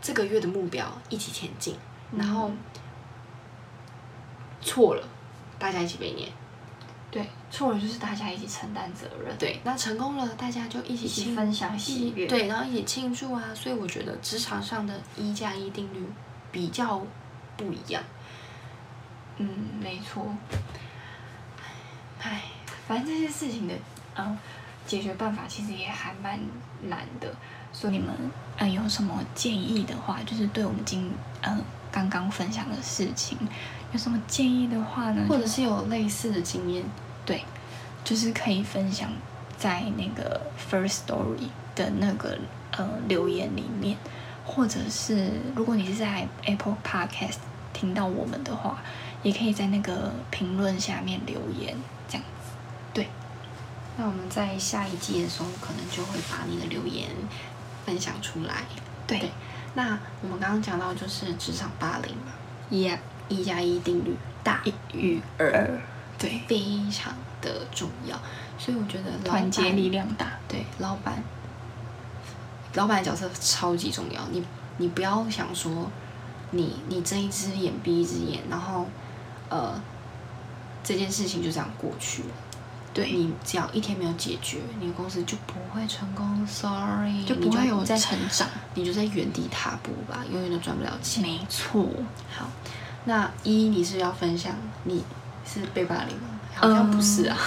[0.00, 1.76] 这个月的目标一起前进，
[2.16, 2.57] 然后嗯
[4.61, 5.07] 错了，
[5.59, 6.31] 大家一起被念。
[7.11, 12.26] 对，错了就是大家一起承担责任，对，那成功了，大家就一起一起分享喜悦。
[12.26, 13.42] 对，然后一起庆祝啊。
[13.53, 16.07] 所以我觉得职场上的一加一定律
[16.53, 17.05] 比较
[17.57, 18.00] 不一样。
[19.38, 19.48] 嗯，
[19.81, 20.24] 没错。
[22.20, 22.42] 唉，
[22.87, 23.74] 反正这些事情的
[24.16, 24.37] 嗯
[24.87, 26.38] 解决办法其实也还蛮
[26.88, 27.35] 难的，
[27.72, 28.09] 所以你们
[28.59, 31.11] 嗯有什么建议的话，就是对我们今
[31.42, 33.38] 嗯刚刚分享的事情
[33.92, 35.24] 有什么建议的话呢？
[35.28, 36.85] 或者是有类似的经验，
[37.24, 37.42] 对，
[38.04, 39.11] 就是可以分享
[39.56, 42.38] 在那个 First Story 的那个
[42.72, 43.96] 呃留言里面，
[44.44, 47.38] 或者是如果你是在 Apple Podcast
[47.72, 48.83] 听到我们的话，
[49.22, 51.76] 也可以在那个评论下面留言，
[54.01, 57.11] 那我们在下一季的时候，可能就会把你的留言
[57.85, 58.65] 分享出来。
[59.07, 59.31] 对对
[59.75, 62.33] 那我们刚刚讲到就是职场霸凌嘛
[62.71, 62.97] ，，Yeah，
[63.29, 64.63] 一加一定律大
[64.95, 65.79] 于二，
[66.19, 68.19] 对，非常的重要。
[68.59, 70.39] 所以我觉得团结力量大。
[70.49, 71.23] 对，老板，
[72.73, 74.23] 老板的角色超级重要。
[74.33, 74.43] 你
[74.79, 75.91] 你不要想说
[76.53, 78.87] 你你睁一只眼闭一只眼，然后
[79.51, 79.79] 呃
[80.83, 82.29] 这件事情就这样过去了。
[82.92, 86.44] 对，你只要一天没有解决，你的公司就不会成功。
[86.46, 88.48] Sorry，就不会有你在成长。
[88.74, 91.22] 你就在原地踏步吧，永远都赚不了钱。
[91.22, 91.87] 没错，
[92.37, 92.48] 好，
[93.05, 94.53] 那一你是要分享
[94.85, 95.05] 你
[95.46, 96.40] 是被霸凌吗？
[96.53, 97.38] 好像不是啊。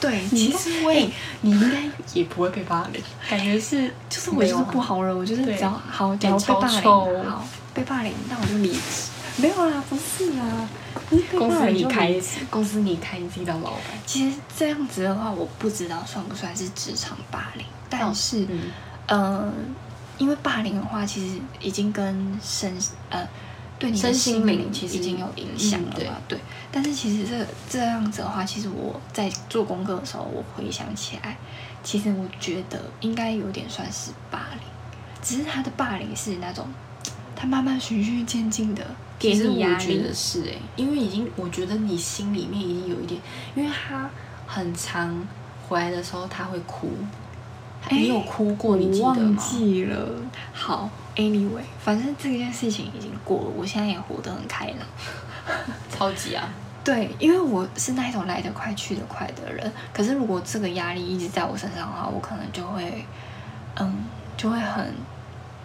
[0.00, 3.02] 对， 你其实我也，你应该也不会被霸凌。
[3.28, 6.82] 感觉是，就是我就是不好惹，我就是对只要好，假如被超霸凌，
[7.30, 9.10] 好被霸凌，那我就离职。
[9.36, 10.68] 没有啊，不是啊，
[11.10, 12.14] 不是公司你开
[12.48, 13.80] 公司你开，你自己当老板。
[14.06, 18.70] 其实这样子的话，我不知道算不算是职场霸凌，但是，嗯，
[19.06, 19.52] 呃，
[20.18, 22.72] 因为霸凌的话，其实已经跟身
[23.10, 23.26] 呃
[23.76, 26.18] 对你的心心灵其实已经有影响嗯对了嘛？
[26.28, 26.38] 对。
[26.70, 31.36] 但是其实这这样子的话，其实我在做功课的时候，我回想起来，
[31.82, 34.62] 其实我觉得应该有点算是霸凌，
[35.20, 36.66] 只是他的霸凌是那种
[37.34, 38.86] 他慢慢循序渐进的
[39.24, 43.20] 给其实你压力我觉得，是哎、因为已经，我觉得你心里面已经有一点，
[43.54, 44.08] 因为他
[44.46, 45.26] 很长
[45.68, 46.90] 回来的时候他会哭，
[47.88, 49.36] 哎你有哭过，你记得吗？
[49.40, 50.08] 记了。
[50.52, 54.78] 好，anyway，反正这件事情已经过了，我现在也活得很开朗。
[55.90, 56.48] 超级啊！
[56.82, 63.04] 对，因为我是那种来得快去得快的人，可是如果这个压力一直在我身上的话，我可能就会，
[63.76, 64.04] 嗯，
[64.36, 64.94] 就会很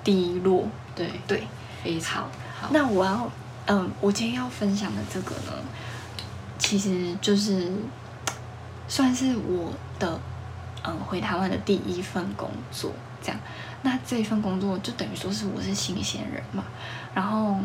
[0.03, 0.65] 低落。
[0.95, 1.43] 对，对，
[1.83, 2.23] 非常
[2.59, 2.69] 好。
[2.71, 3.29] 那我要，
[3.71, 5.53] 嗯，我今天要分享的这个呢，
[6.57, 7.71] 其实就是
[8.87, 10.19] 算是我的，
[10.83, 13.39] 嗯，回台湾的第一份工作，这样。
[13.83, 16.63] 那这一份工作就等于说是我是新鲜人嘛，
[17.13, 17.59] 然后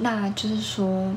[0.00, 1.10] 那就是说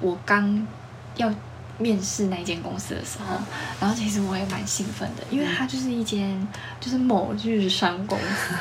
[0.00, 0.66] 我刚
[1.14, 1.32] 要
[1.78, 3.46] 面试那间公司的时候，嗯
[3.80, 6.46] 然后其实我也蛮兴奋的，因为它就是一间
[6.80, 8.54] 就是某日商公司，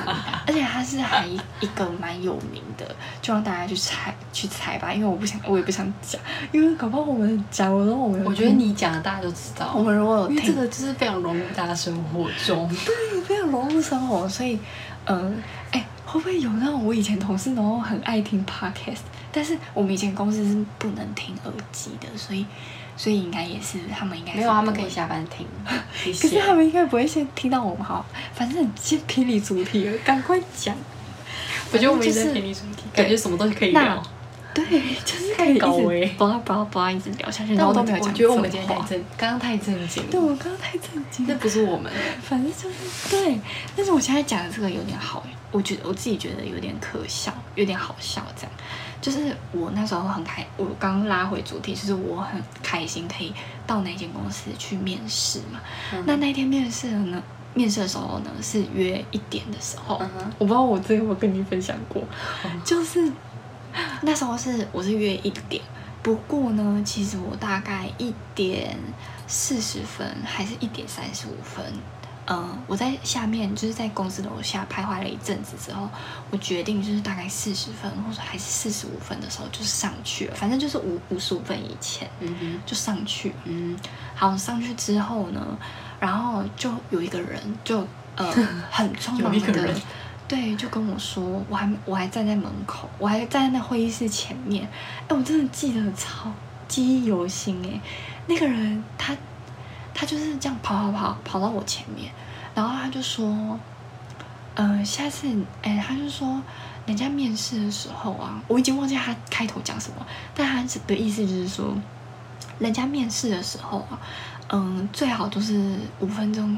[0.45, 12.69] 而且它是还一一个蛮有名的，就让大家去猜去猜吧，因为我不想我也不想讲，因为搞不好我们讲了，我们我觉得你讲的大家都知道，我们如果有听因为这个就是非常融入大家生活中。
[12.85, 14.59] 对，非常融入生活，所以，
[15.05, 18.99] 嗯，哎，会不会有那种我以前同事然后很爱听 podcast，
[19.31, 22.45] 但是我们以前公司是不能听耳机的，所以，
[22.97, 25.47] 所以应该也是他们应该没有，他们可以下班听。
[26.19, 30.75] 可是他们应该不会先听到我们好，反正先偏离主题了，赶快讲。
[31.71, 34.03] 我觉得我们也就是在陪你主题，感觉什么东西可以那聊。
[34.53, 34.65] 对，
[35.05, 41.35] 就是可以一直高欸巴拉巴拉巴拉一直聊下去，然后都没有讲我觉得我们今天太正，刚刚太正经对，了，我刚刚太震惊那。
[41.35, 41.91] 不是我们。
[42.27, 42.75] 反正就是
[43.11, 43.39] 对，
[43.75, 48.25] 但是我现在讲的这个有点好，我觉得我自己觉得有点可笑，有点好笑。
[48.35, 48.51] 这样，
[49.01, 53.33] 就是我那时候很开，我刚拉回主题，就是我很开心可以
[53.65, 55.59] 到那间公司去面试嘛。
[55.93, 56.03] 嗯。
[56.07, 57.21] 那那天面试呢，
[57.53, 62.03] 面试的时候呢是约一点的时候，嗯我不知道我之前有没有跟你分享过，
[62.63, 63.11] 就是
[64.01, 65.61] 那时候是我是约一点，
[66.01, 68.77] 不过呢，其实我大概一点
[69.27, 71.63] 四十分还是一点三十五分，
[72.29, 75.89] 嗯，我在下面就是在公司楼下徘徊了一阵子之后，
[76.29, 83.33] 我决定就是大概四十分或者还是四十五分的时候就上去了，反正就是五五十五分以前嗯哼，就上去。
[83.45, 83.77] 嗯，
[84.13, 85.57] 好，上去之后呢，
[85.99, 88.29] 然后就有一个人就呃
[88.69, 89.73] 很匆忙的
[90.27, 94.67] 对，就跟我说，我还我还站在门口，我还站在那会议室前面，
[95.07, 96.29] 哎，我真的记得超
[96.67, 97.79] 记忆犹新哎，
[98.25, 99.15] 那个人他
[99.97, 102.13] 他就是这样跑跑跑跑到我前面，
[102.53, 103.59] 然后他就说，
[104.53, 105.27] 呃，下次
[105.63, 106.41] 哎，他就说。
[106.87, 111.75] 人家面试的时候啊，我已经忘记他开头讲什么，但他的意思就是说，
[112.59, 113.99] 人家面试的时候啊，
[114.47, 116.57] 嗯，最好都是五分钟，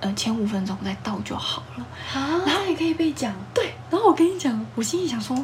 [0.00, 1.86] 呃，前五分钟再到就好了。
[2.12, 5.34] 啊，然后也可以被讲，对，然后我跟你讲，我心里想说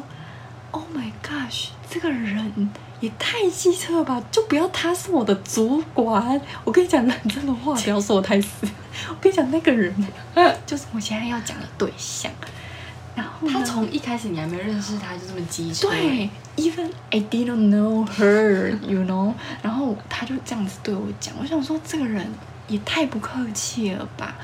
[0.69, 4.21] ，Oh my gosh，这个人也太机车了吧！
[4.31, 6.39] 就不要他是我的主管。
[6.63, 8.67] 我跟你讲认真的话，不要说我太死。
[9.09, 9.93] 我跟你讲，那个人
[10.65, 12.31] 就是我现在要讲的对象。
[13.15, 19.33] 然后他从一开始你还没认识他就这么机车，对，even I didn't know her, you know，
[19.63, 22.27] 然后他就这样子对我讲，我想说这个人
[22.67, 24.35] 也太不客气了吧。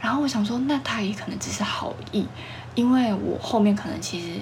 [0.00, 2.24] 然后我想说，那他也可能只是好意，
[2.76, 4.38] 因为我后面可能其实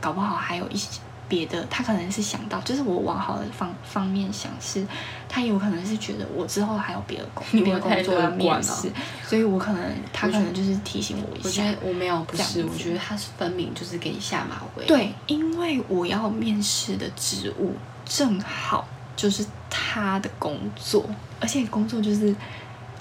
[0.00, 1.00] 搞不好还有一些
[1.32, 4.86] 别的，他可能是想到，就是我往好的方方面想是，
[5.30, 8.92] 他有可能是觉得我之后还有别的工 你别的工作要面试，
[9.26, 11.72] 所以我可能他可能就是提醒我一下我觉。
[11.72, 17.72] 得我没有不是，我觉得他是分明就是给你下马威。，对，因为我要面试的职务
[18.04, 21.08] 正好就是他的工作，
[21.40, 22.36] 而且工作就是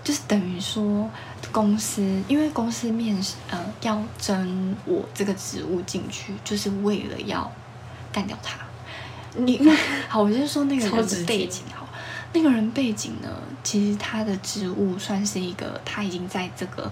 [0.02, 1.10] 就是等于说
[1.52, 7.52] 公司，因为公司面试呃要征我这个职务进去，就是为了要
[8.12, 8.58] 干掉他。
[9.36, 9.60] 你
[10.10, 11.88] 好，我就说那个人背景好，
[12.34, 13.30] 那个人背景呢，
[13.63, 16.91] 其实他的职务算是一个，他已经在这个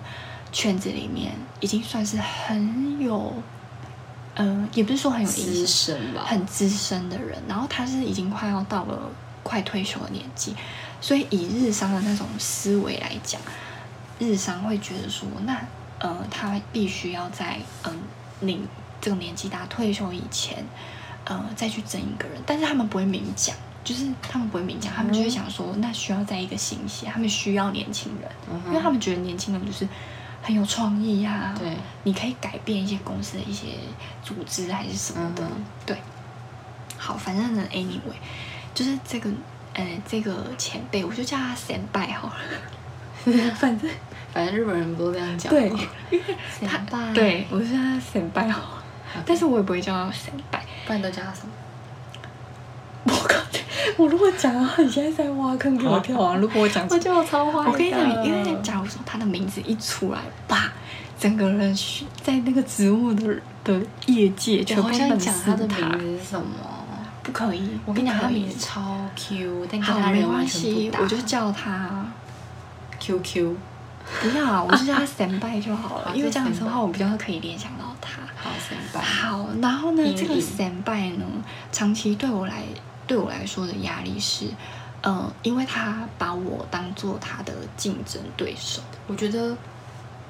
[0.51, 3.33] 圈子里面已经算是很有，
[4.35, 9.11] 呃，也不是说很有资，深吧，很资深的人，然后他是已经快要到了
[9.43, 10.55] 快退休的年纪，
[11.01, 13.41] 所以以日商的那种思维来讲，
[14.17, 15.59] 日商会觉得说，那
[15.99, 17.93] 呃，他必须要在嗯、
[18.39, 18.61] 你
[19.01, 20.63] 这个年纪大退休以前，
[21.25, 23.55] 呃，再去争一个人，但是他们不会明讲。
[23.81, 29.87] 就是他们不会明讲，他们就会想说，那需要在一个新血，他们需要年轻人，嗯因为他们觉得年轻人就是
[30.43, 33.67] 很有创意呀、对，你可以改变一些公司的一些
[34.21, 35.43] 组织还是什么的。
[35.43, 35.97] 嗯对，
[36.97, 38.13] 好，反正呢，anyway，
[38.75, 39.31] 就是这个
[39.73, 42.35] 呃这个前辈，我就叫他先拜好了。
[43.55, 43.89] 反正
[44.33, 45.79] 反正日本人不都这样讲对吗？
[46.61, 48.83] 他先拜对我就叫他先拜好了，
[49.25, 50.63] 但是我也不会叫他先拜。
[50.89, 51.51] 不然都叫他什么？
[53.05, 53.35] 我靠！
[53.95, 56.35] 我如果讲的话，你现在在挖坑给我跳啊！
[56.35, 60.73] 如果我讲我，觉得我超坏我跟你讲，因为假如说他的名字一出来，吧，
[61.19, 66.47] 整个人去在那个植物的的业界全部认识讲他的名字是什么。
[67.21, 67.69] 不可以。
[67.85, 70.99] 我跟你讲，他名字超 Q，但跟他人完关系全不，搭。
[71.03, 72.05] 我就叫他
[72.99, 73.55] QQ。
[74.23, 77.88] 不要啊，我就叫他 Samby 就好了，因为这样子的话，就我比较可以联想到他。
[78.41, 79.01] 好，先拜。
[79.01, 81.25] 好，然后呢，这个阴影神拜呢，
[81.71, 82.63] 长期对我来
[83.05, 84.45] 对我来说的压力是，
[85.01, 88.81] 呃，因为他把我当做他的竞争对手。
[89.07, 89.55] 我觉得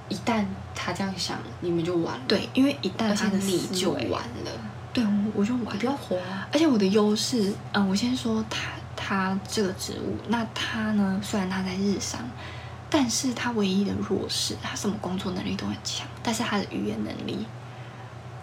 [0.10, 0.44] 一旦
[0.74, 4.52] 他这样想，你们就完了。，对，因为一旦他的你就完，了。
[4.92, 6.48] 对，我我就完你不要活啊！
[6.52, 12.20] 而且我的优势，嗯、我先说他他这个职务，那他呢，虽然他在日商，
[12.90, 17.46] 但是他唯一的弱势，他什么工作能力都很强，但是他的语言能力，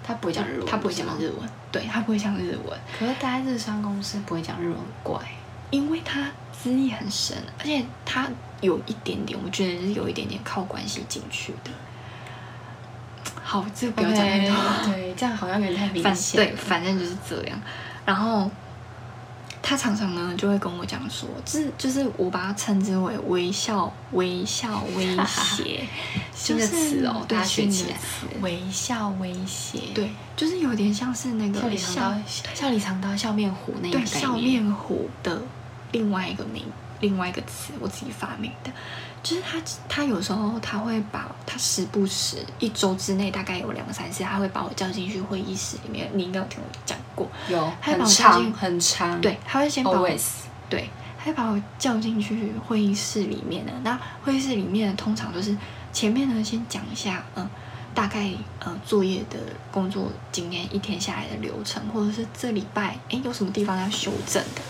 [0.06, 5.20] 他不会讲日文，他不会讲日文，对他不会讲日文，可是待在日商公司不会讲日文，很怪。
[5.70, 8.28] 因为他资历很深，而且他
[8.60, 11.70] 有一点点，我觉得是有一点点靠关系进去的。
[13.42, 14.54] 好，这个不要讲太多。
[14.84, 16.36] 对，这样好像有点太明反显。
[16.36, 17.60] 对，反正就是这样。
[18.04, 18.48] 然后
[19.68, 25.84] 他常常呢就会跟我讲说，这就是我把它称之为微笑、微笑、威胁，
[26.32, 27.90] 新的词哦，对，大家学新起来。
[27.90, 28.26] 的词。
[28.42, 32.14] 微笑威胁，对，就是有点像是那个笑
[32.54, 35.42] 笑里藏刀，笑面虎那个笑面虎的
[35.90, 36.62] 另外一个名，
[37.00, 38.70] 另外一个词，我自己发明的。
[39.28, 46.08] 就是他，他有时候他会把他时不时一周之内大概有两三次，他会把我叫进去会议室里面。
[46.14, 50.08] 你应该有听我讲过，有还把很我叫进长很长，对，他会先把我
[50.70, 53.72] 对，他会把我叫进去会议室里面的。
[53.82, 55.56] 那会议室里面通常都是
[55.92, 57.50] 前面呢先讲一下，嗯，
[57.92, 59.40] 大概呃作业的
[59.72, 64.62] 工作今天一天下来的流程，或者是这礼拜诶有什么地方要修正的。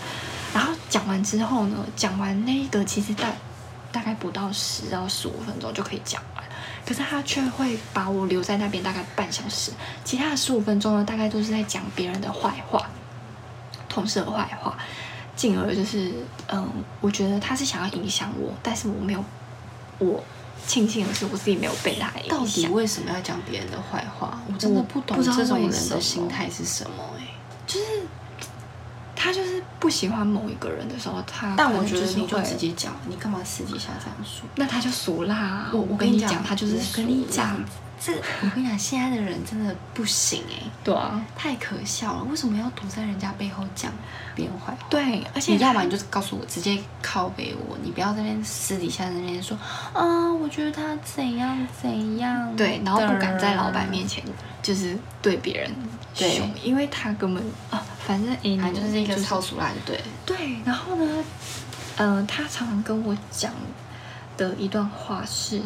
[0.51, 3.29] 然后讲完之后呢，讲完那一个其实大
[3.91, 6.43] 大概不到十到十五分钟就可以讲完，
[6.85, 9.71] 可是他却会把我留在那边大概半小时，
[10.03, 12.89] 其他的十五分钟呢，大概都是在讲别人的坏话，
[13.87, 14.77] 同事的坏话，
[15.35, 16.13] 进而就是
[16.49, 16.69] 嗯，
[17.01, 19.23] 我觉得他是想要影响我，但是我没有，
[19.99, 20.23] 我
[20.65, 22.67] 庆幸的是我自己没有被他影到底。
[22.73, 24.39] 为什么要讲别人的坏话？
[24.47, 27.27] 我真的不懂不知道这种人的心态是什么哎、
[27.65, 27.85] 就是
[29.27, 34.47] 他就是不喜欢某一个人的时候，他但我觉得你就直接讲，你干嘛私底下这样说？
[34.55, 35.69] 那他就俗辣啊。
[35.73, 37.59] 我我跟你讲，他就是跟你讲，
[37.99, 42.23] 这我跟你讲，现在的人真的不行哎、对啊，太可笑了！
[42.23, 43.91] 为什么要躲在人家背后讲
[44.33, 44.77] 别人坏话？
[44.89, 49.57] 对，而且你要么你就告诉我，直接靠背我，你不要在那边私底下在那边说
[49.93, 54.23] 啊，我觉得他怎样怎样，对，然后不敢在老板面前
[54.63, 55.69] 就是对别人
[56.15, 60.01] 对凶，因为他根本啊，反正哎，反正就是一个超俗辣，的对。
[60.25, 61.23] 对，然后呢，
[61.97, 63.51] 嗯、他常常跟我讲
[64.37, 65.61] 的一段话是，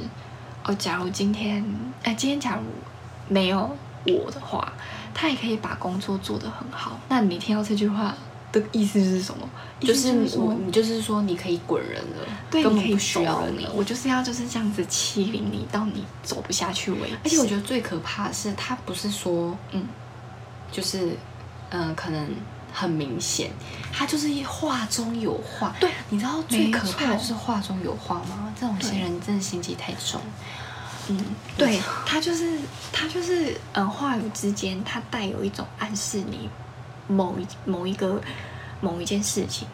[0.64, 1.64] 哦，假如今天，
[2.02, 2.64] 哎，今天假如
[3.28, 3.78] 没有
[4.08, 4.74] 我的话，
[5.14, 7.00] 他也可以把工作做得很好。
[7.10, 8.16] 那你听到这句话
[8.52, 9.48] 的意思是什么？
[9.80, 13.68] 就是说我，你就是说你可以滚人了，对，根本不需要你。
[13.76, 17.18] 我就是要就是这样子欺凌你，到你走不下去为止。
[17.24, 19.84] 而且我觉得最可怕的是，他不是说，嗯，
[20.72, 21.16] 就是，
[21.72, 22.36] 嗯、可能
[22.72, 23.52] 很明显，
[23.92, 25.76] 他就是一话中有话。
[25.80, 28.54] 对，你知道最可怕错就是话中有话吗？
[28.60, 30.22] 这种些人真的心机太重。
[31.08, 31.18] 嗯，
[31.58, 32.60] 对他就是
[32.94, 36.48] 他就是嗯，话语之间他带有一种暗示你
[37.08, 38.22] 某一某一个
[38.80, 39.68] 某一件事情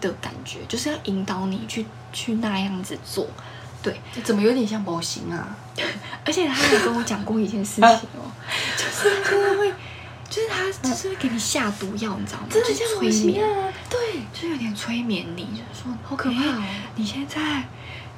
[0.00, 3.26] 的感觉，就是要引导你去去那样子做。
[3.82, 5.56] 对，怎么有点像模型啊？
[6.24, 8.30] 而且他有跟我讲过一件事情哦，
[8.78, 9.74] 就是他就是会，
[10.32, 12.46] 就是他就是会给你下毒药，你知道吗？
[12.50, 13.70] 真的像催眠，啊！
[13.90, 13.98] 对，
[14.32, 17.64] 就是有点催眠你，就是说好可怕哦哎你现在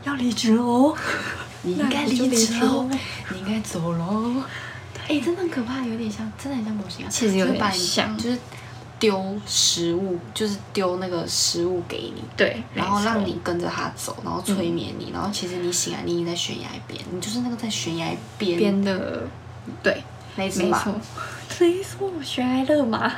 [0.05, 0.97] 要离职哦。
[1.67, 2.91] 你应该离职离喽喽，
[3.33, 4.45] 你应该走喽。
[5.09, 7.09] 哎、真的很可怕，有点像，真的很像模型啊。
[7.11, 8.39] 其实有点像就是
[9.01, 19.27] 丢食物，就是丢那个食物给你，对，然后没错让你跟着他走，然后催眠你，然后其实你醒来，你已经在悬崖边，你就是那个在悬崖边边的，
[19.83, 20.03] 对，
[20.37, 21.01] 那只马没错，
[21.61, 23.13] 没错，悬崖勒马，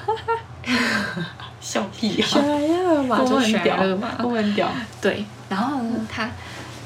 [1.60, 2.26] 笑屁啊！
[2.26, 4.68] 悬崖勒马就悬崖勒马，我很屌。
[5.00, 6.30] 对，然后呢，他，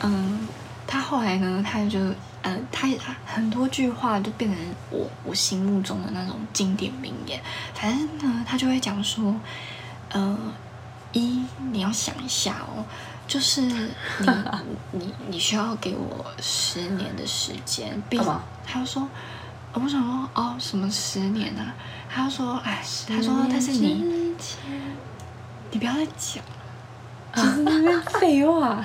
[0.03, 0.47] 嗯，
[0.87, 1.99] 他后来呢，他就
[2.43, 2.89] 呃，他
[3.27, 4.59] 很多句话就变成
[4.91, 7.41] 我我心目中的那种经典名言。
[7.75, 9.35] 反正呢，他就会讲说，
[10.13, 10.39] 呃，
[11.13, 12.85] 一你要想一下哦，
[13.27, 13.87] 就是你
[14.93, 18.03] 你你需要给我十年的时间。
[18.11, 18.43] 干嘛？
[18.67, 19.09] 他就说，
[19.73, 21.75] 我想说哦，什么十年啊？
[22.13, 24.35] 他说，哎，他说但是你
[25.71, 26.43] 你不要再讲，
[27.35, 28.85] 就是那边废话。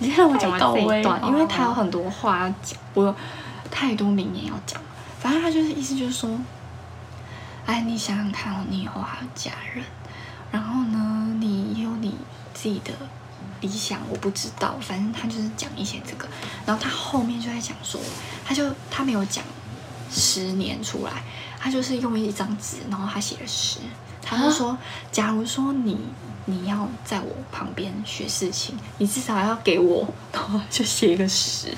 [0.00, 3.14] 你让我讲完这一段，因为他有很多话要讲，我有
[3.70, 4.80] 太多名言要讲。
[5.20, 6.36] 反正他就是意思就是说，
[7.64, 9.84] 哎，你想想看哦，你以后还有家人，
[10.50, 12.16] 然后呢，你有你
[12.52, 12.92] 自己的
[13.60, 14.74] 理想，我不知道。
[14.80, 16.26] 反正他就是讲一些这个，
[16.66, 18.00] 然后他后面就在讲说，
[18.44, 19.44] 他就他没有讲
[20.14, 21.12] 十年出来，
[21.58, 23.80] 他就是用一张纸，然后他写了十，
[24.22, 24.78] 他就说，
[25.12, 25.98] 假如说你。
[26.46, 31.68] 你要在我旁边学事情，你至少要给我，然后就写一个十，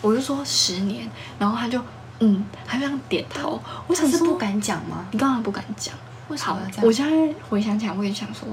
[0.00, 1.06] 我就说十年，
[1.38, 1.78] 然后他就
[2.20, 3.60] 嗯，他这样点头。
[3.86, 5.04] 我想是不敢讲吗？
[5.10, 5.94] 你干嘛不敢讲？
[6.28, 6.86] 为什么要这样？
[6.86, 8.48] 我现在回想起来，我也想说，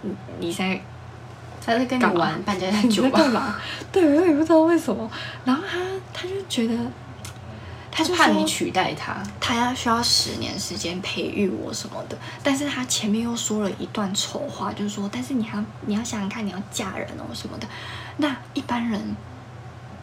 [0.00, 0.10] 你
[0.40, 0.80] 你在
[1.60, 3.60] 他在跟你玩半家家酒吧？
[3.92, 5.10] 对，我也不知道为什么。
[5.44, 5.78] 然后他
[6.14, 6.74] 他就觉得。
[7.98, 17.66] 他就怕你取代他，他要需要十年时间培育我什么的，但是他前面又说了一段丑话，就是说，但是你还你要想想看，你要嫁人哦什么的。
[18.16, 19.16] 那一般人，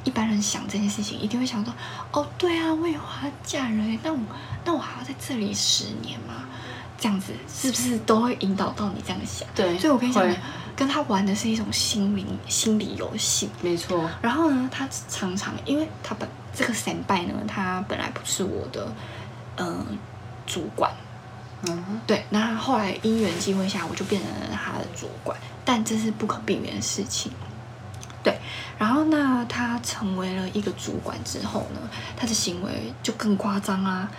[0.04, 1.74] 一般人想这件事情，一定会想说，
[2.12, 4.20] 哦，对啊，我以后还要嫁人，那我
[4.66, 6.44] 那我还要在这里十年吗？
[6.98, 9.48] 这样子是不是都会引导到你这样想？
[9.56, 10.26] 对，所以我跟你讲，
[10.76, 14.10] 跟他玩的是一种心灵心理游戏，没错。
[14.22, 16.28] 然后呢，他常常因为他本。
[16.58, 18.88] 这个神拜呢，他本来不是我的，
[19.58, 19.86] 嗯，
[20.48, 20.90] 主管，
[21.68, 27.30] 嗯，对，那后来因缘际会下，我就变成了他的主管，但这是不可避免的事情，
[28.24, 28.40] 对。
[28.78, 31.82] 然后那他成为了一个主管之后呢，
[32.16, 34.10] 他的行为就更夸张啊，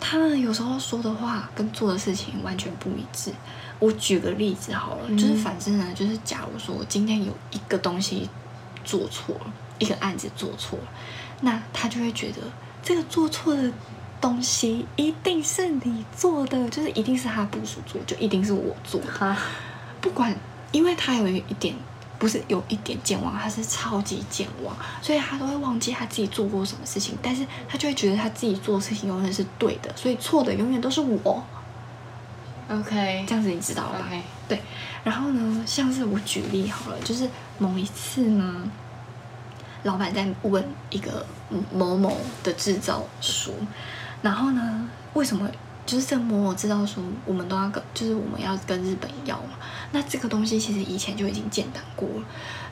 [0.00, 3.30] 他有时候说的话跟做的事情完全不一致。
[3.82, 8.28] 我举个例子好了，就是反正呢，就是假如说我今天有一个东西
[8.84, 10.84] 做错了，一个案子做错了。
[11.40, 12.36] 那他就会觉得
[12.80, 13.72] 这个做错的
[14.20, 19.36] 东西一定是你做的，就是一定是他部署做，就一定是我做的。
[20.00, 20.32] 不管，
[20.70, 21.74] 因为他有一点，
[22.20, 27.18] 不是有一点健忘，他是超级健忘，所以他都会忘记他自己做过什么事情。
[27.20, 31.42] 但是他就会觉得他自己做的事情永远是对的，所以错的永远都是我。
[32.72, 34.06] OK，这样子你知道了吧？
[34.48, 34.60] 对。
[35.04, 38.62] 然后呢，像是我举例好了，就是某一次呢。
[39.84, 41.26] 老板在问一个
[41.72, 43.52] 某某的制造书，
[44.22, 45.50] 然后呢，为什么
[45.84, 49.58] 就是这某某制造书，我们都要跟，就是我们要跟日本要嘛？
[49.90, 52.24] 那这个东西其实以前就已经建档过了，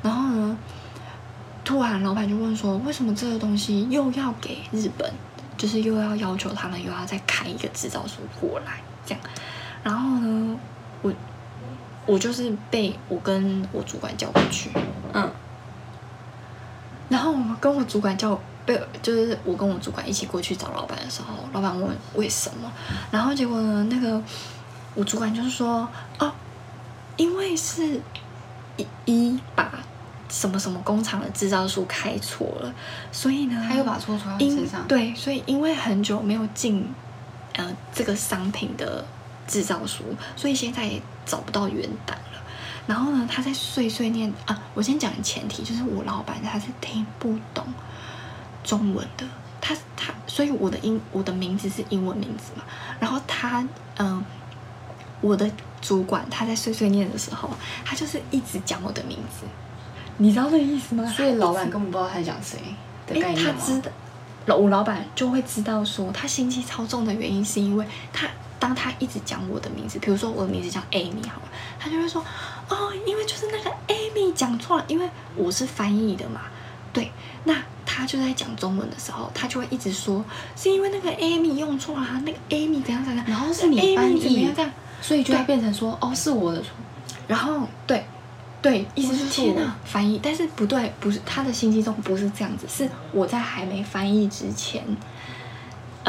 [0.02, 0.56] 然后呢，
[1.64, 5.12] 突然老板就问说，为什么这个东西又要给日本？
[5.58, 9.20] 就是又要要求他们又要再开一个制造书过来，这样，
[9.82, 10.58] 然后呢，
[11.02, 11.12] 我
[12.06, 14.70] 我就是被我跟我主管叫过去，
[15.12, 15.30] 嗯。
[17.08, 22.70] 然后我跟我主管叫被，就是我跟我主管一起过去找老板的时候，老板问为什么，
[23.10, 24.22] 然后结果呢，那个
[24.94, 25.88] 我主管就是说，
[26.20, 26.32] 哦，
[27.16, 28.00] 因为是
[28.76, 29.72] 一一把
[30.28, 32.72] 什么什么工厂的制造书开错了，
[33.10, 36.86] 所以呢，他又把错错在身上，对，所以因为很久没有进
[37.56, 39.04] 呃这个商品的
[39.50, 40.04] 制造书，
[40.36, 42.16] 所以现在也找不到原档。
[42.86, 44.62] 然后呢，他在碎碎念啊。
[44.74, 47.64] 我先讲前提，就是我老板他是听不懂
[48.62, 49.26] 中文的，
[49.60, 52.62] 他他，所以我的英我的名字是英文名字嘛。
[53.00, 53.66] 然后他
[53.98, 54.24] 嗯，
[55.20, 57.50] 我的主管他在碎碎念的时候，
[57.84, 59.46] 他就是一直讲我的名字，
[60.16, 61.04] 你知道这个意思吗？
[61.06, 62.58] 所以老板根本不知道他在讲谁
[63.06, 63.80] 的概念他知
[64.46, 68.26] 道，我老板就会知道说他心机超重的原因，是因为他
[68.60, 71.48] 当他一直讲我的名字，比如说我的名字叫 Amy 好了，
[71.80, 72.24] 他就会说。
[72.68, 76.42] 哦，因为就是那个 Amy 讲错了，因为我是翻译的嘛，
[76.92, 77.10] 对，
[77.42, 84.20] 那他就在讲中文的时候，他就会一直说，是因为那个 Amy 用错了，那个 Amy 怎样怎样，然后是你翻译
[84.54, 84.70] 这样，
[85.02, 86.68] 所以就会变成说，哦，是我的错，
[87.26, 88.04] 然后对，
[88.62, 94.84] 对，意思就是我翻译，但是不对，不是他的信息中不是这样子，是我在还没翻译之前。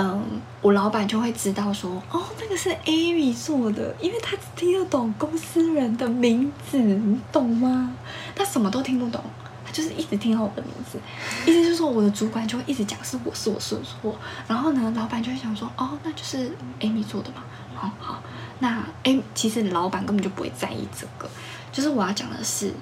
[0.02, 7.94] 嗯，我老板就会知道说，哦，那个是 Amy 做的，因为他只听得懂公司人的名字，你懂吗？
[8.36, 9.24] 他什么都听不懂，
[9.66, 11.00] 他就是一直听到我的名字，
[11.50, 14.16] 意思就是说我的主管就会一直讲是我是我是错，
[14.48, 17.44] 然后呢，老板就会想说，哦，那就是 Amy 做的嘛，
[17.76, 18.24] 好好，
[18.60, 21.30] 那 Amy 其实老板根本就不会在意这个，
[21.72, 22.74] 就是我要讲的是，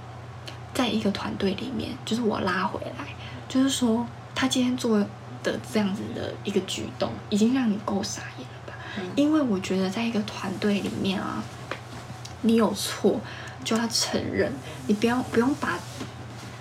[0.73, 3.05] 在一个团队里面，就是我拉回来，
[3.47, 4.05] 就是说。
[4.35, 5.05] 他今天做
[5.43, 8.73] 的这样子的一个举动，已经让你够傻眼了吧？
[9.15, 11.43] 因为我觉得在一个团队里面啊，
[12.41, 13.19] 你有错
[13.63, 14.51] 就要承认，
[14.87, 15.77] 你不要不用把，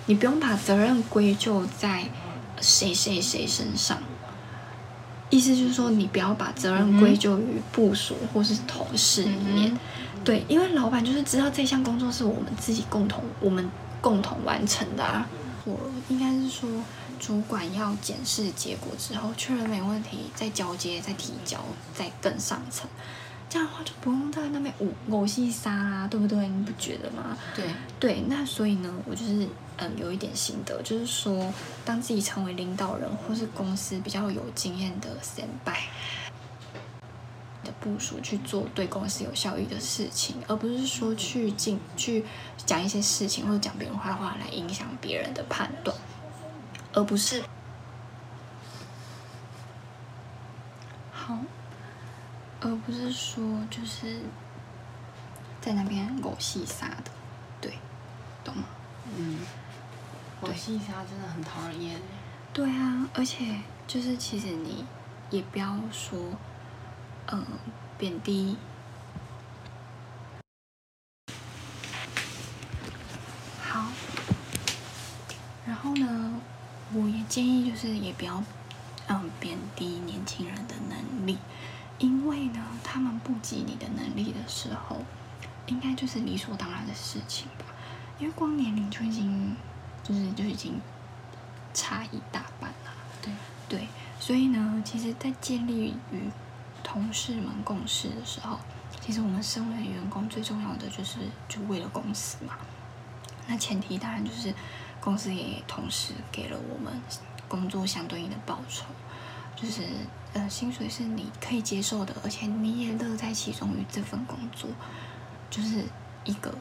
[0.05, 2.05] 你不用把责任归咎在
[2.61, 3.97] 谁谁谁身上。
[5.29, 9.77] 意思就是说，你不要把责任归咎于部署或是同事里面，
[10.23, 13.69] 对，因为老板就是知道这项工作是我们自己共同我们
[14.01, 15.27] 共同完成的啊。
[15.69, 16.69] 我应该是说，
[17.19, 21.63] 主管要检视结果之后确认没问题，再交接、再提交、
[21.93, 22.89] 再更上层，
[23.49, 26.47] 这样的话就不用在那边五狗戏沙啦，对不对？
[26.47, 27.37] 你不觉得吗？
[27.55, 27.65] 对
[27.99, 29.47] 对，那所以呢，我就是
[29.77, 31.53] 嗯有一点心得，就是说，
[31.85, 35.77] 当自己成为领导人或是公司比较有经验的先辈的
[37.81, 42.25] 部署去做对公司有效益的事情，而不是说去进去
[42.57, 45.95] 讲一些事情或者讲别人坏话来影响别人的判断，
[46.93, 47.43] 而不是
[51.11, 51.37] 好，
[52.61, 54.19] 而不是说就是
[55.61, 57.11] 在那边狗戏沙的，
[57.61, 57.73] 对，
[58.43, 58.63] 懂吗？
[59.17, 59.39] 嗯，
[60.41, 61.95] 狗戏沙真的很讨人厌。
[61.95, 62.01] 欸
[62.51, 64.83] 对啊，而且就是其实你
[65.29, 66.17] 也不要说，
[67.31, 67.45] 嗯，
[67.97, 68.57] 贬低。
[73.61, 73.85] 好，
[75.67, 76.41] 然后呢，
[76.91, 78.43] 我也建议就是也不要，
[79.07, 81.37] 嗯，贬低年轻人的能力，
[81.99, 85.05] 因为呢，他们不及你的能力的时候，
[85.67, 87.65] 应该就是理所当然的事情吧。
[88.17, 89.55] 因为光年龄就已经，
[90.03, 90.81] 就是就已经
[91.75, 92.91] 差一大半了。
[93.21, 93.31] 对
[93.69, 93.87] 对，
[94.19, 96.23] 所以呢，其实，在建立与
[96.83, 98.57] 同事们共事的时候，
[99.01, 102.57] 其实我们身为员工最重要的就是就为了公司嘛。
[103.47, 104.53] 那前提当然就是
[104.99, 107.01] 公司也同时给了我们
[107.47, 108.85] 工作相对应的报酬，
[109.55, 109.83] 就是
[110.33, 114.69] 呃薪水是你可以接受的，而且你也乐在其中于这份工作，
[115.49, 115.83] 就是
[116.25, 116.53] 一个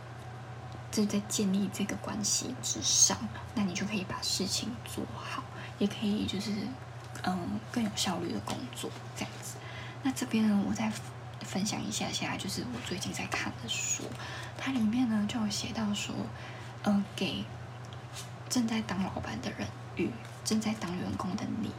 [0.90, 3.18] 就在建立这个关系之上，
[3.54, 5.42] 那你就可以把事情做好，
[5.78, 6.52] 也可以就是
[7.24, 9.56] 嗯更有效率的工作这样子。
[10.02, 10.92] 那这边呢，我再
[11.42, 14.04] 分享一下下，就是我最近在看的书，
[14.56, 16.14] 它里面呢就有写到说，
[16.82, 17.44] 呃，给
[18.48, 20.10] 正在当老板的人与
[20.44, 21.70] 正在当员工的你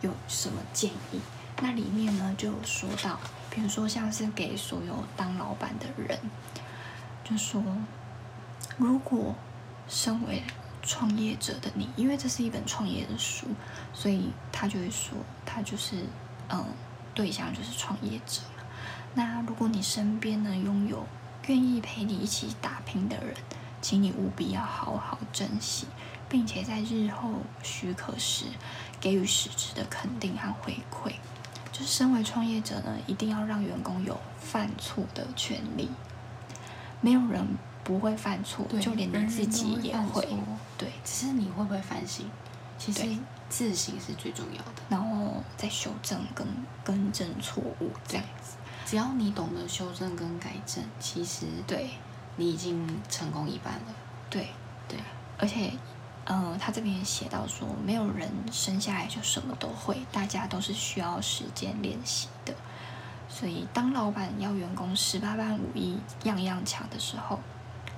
[0.00, 1.20] 有什么建议？
[1.60, 3.18] 那里面呢就有说到，
[3.50, 6.18] 比如说像是给所有当老板的人，
[7.24, 7.62] 就说
[8.76, 9.34] 如果
[9.88, 10.42] 身为
[10.82, 13.46] 创业者的你，因为这是一本创业的书，
[13.92, 16.04] 所以他就会说，他就是
[16.48, 16.64] 嗯，
[17.14, 18.64] 对象就是创业者嘛。
[19.14, 21.06] 那如果你身边呢拥有
[21.46, 23.34] 愿意陪你一起打拼的人，
[23.80, 25.86] 请你务必要好好珍惜，
[26.28, 27.30] 并且在日后
[27.62, 28.46] 许可时
[29.00, 31.12] 给予实质的肯定和回馈。
[31.72, 35.90] 就是身为创业者呢，一定要让员工有犯错的权利。
[37.00, 37.44] 没有人
[37.82, 40.28] 不会犯错，就连你自己也会。
[40.78, 42.26] 对，只是你会不会反省？
[42.78, 43.18] 其实对
[43.52, 44.82] 自省是最重要的。
[44.88, 46.46] 然后再修正跟
[46.82, 48.56] 更正错误这样子。
[48.86, 51.90] 只要你懂得修正跟改正，其实对
[52.36, 53.94] 你已经成功一半了。
[54.30, 54.48] 对，
[54.88, 54.98] 对，
[55.38, 55.72] 而且，
[56.24, 62.54] 嗯、他这边也写到说，没有人生下来就什么都会，大家都是需要时间练习的。
[63.28, 67.38] 所以，当老板要员工十八般武艺样样强的时候，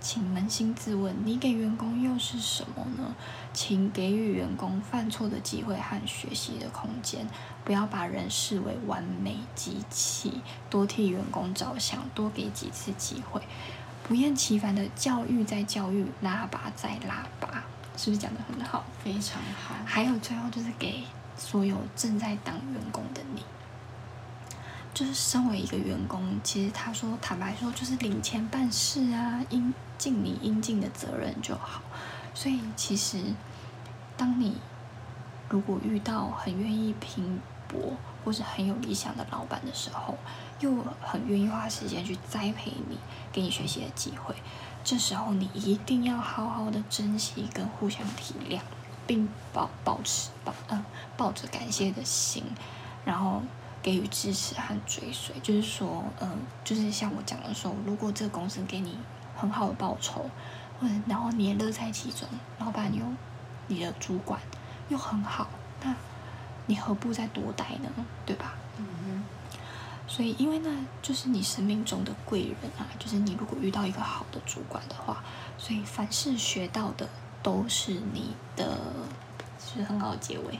[0.05, 3.15] 请扪心自问，你给员工又是什么呢？
[3.55, 7.27] 请给予员工犯错的机会和学习的空间，
[7.65, 13.41] 不要把人视为完美机器，多替员工着想，多给几次机会，
[14.07, 17.65] 不厌其烦的教育再教育，拉拔再拉拔，
[17.97, 18.85] 是不是讲的很好？
[19.03, 19.75] 非常好。
[19.87, 21.03] 还有最后就是给
[21.39, 23.43] 所有正在当员工的你，
[24.95, 31.83] 就是身为一个员工，其实他说坦白说就是领钱办事啊，应尽你应尽的责任就好。
[32.33, 33.19] 所以其实
[34.17, 34.57] 当你
[35.49, 40.17] 如果遇到很愿意拼搏或是很有理想的老板的时候，
[40.61, 42.97] 又很愿意花时间去栽培你，
[43.33, 44.35] 给你学习的机会，
[44.85, 48.61] 这时候你一定要好好的珍惜跟互相体谅，
[49.07, 50.85] 并保保持保嗯
[51.17, 52.45] 抱着感谢的心，
[53.05, 53.43] 然后
[53.85, 55.37] 给予支持和追随。
[55.43, 58.99] 就是说，嗯，就是像我讲的说，如果这个公司给你
[59.37, 60.29] 很好的报酬，
[60.81, 62.27] 或者然后你也乐在其中，
[62.59, 63.05] 老板又
[63.67, 64.41] 你的主管
[64.89, 65.49] 又很好，
[65.83, 65.95] 那
[66.67, 67.91] 你何不再多待呢？
[68.25, 68.55] 对吧？
[68.79, 69.23] 嗯
[70.07, 70.71] 所以，因为那，
[71.01, 75.25] 就是你生命中的贵人啊，就是你如果遇到一个好的主管的话，
[75.57, 77.09] 所以凡是学到的
[77.43, 78.79] 都是你的
[79.59, 80.59] 是很好的结尾。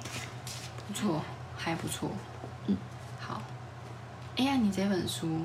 [0.89, 1.21] 不错，
[1.57, 2.11] 还不错。
[4.37, 5.45] 哎呀，你这本书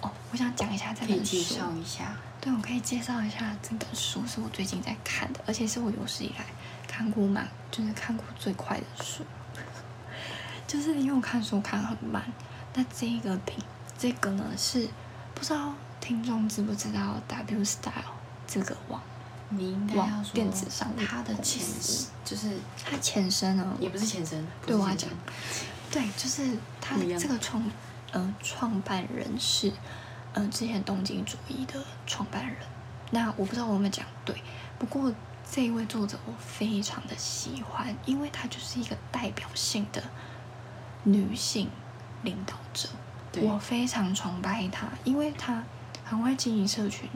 [0.00, 1.36] 哦，我想讲一下这可以本书。
[1.36, 2.16] 介绍一下。
[2.40, 6.44] 对，我可以介绍一下这本书，是我最近在看的，而且是我有史以来
[6.88, 9.24] 看过慢，就是看过最快的书。
[10.66, 12.22] 就是因为我看书看很慢，
[12.74, 13.62] 那这个品
[13.98, 14.88] 这个呢是
[15.34, 18.14] 不知道听众知不知道 W Style
[18.46, 19.00] 这个网，
[19.50, 21.60] 你应该要说电子商务它的前
[22.24, 25.18] 就是它前身呢也不是前身，对我要是前身
[25.92, 27.62] 对，就是他这个创
[28.12, 29.70] 呃创办人是
[30.32, 31.74] 呃之前东京主义的
[32.06, 32.56] 创办人。
[33.10, 34.34] 那我不知道我有没有讲对，
[34.78, 35.12] 不过
[35.50, 40.02] 这一位作者我非常的喜欢，因为她就是一个代表性的
[41.02, 41.68] 女性
[42.22, 42.88] 领导者，
[43.30, 45.62] 对我非常崇拜她，因为她
[46.02, 47.06] 很会经营社群，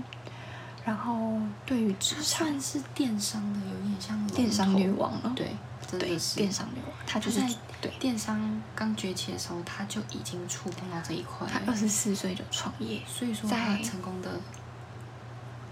[0.87, 5.51] 然后对于职场算是电商的，有点像电商女王了，对，
[5.91, 7.49] 真的是电商女王，她就是在
[7.81, 7.91] 对。
[7.99, 14.31] 电商刚崛起的时候，她就已经触碰到这一块她二十四岁就创业，所以说在他成功的，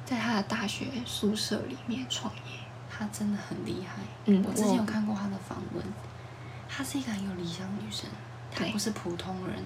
[0.04, 2.40] 在她的大学宿舍里面创业。
[2.90, 4.02] 她真的很厉害。
[4.26, 5.84] 嗯我之前有看过她的访问，
[6.68, 8.08] 她是一个很有理想的女生，
[8.52, 9.56] 她不是普通人。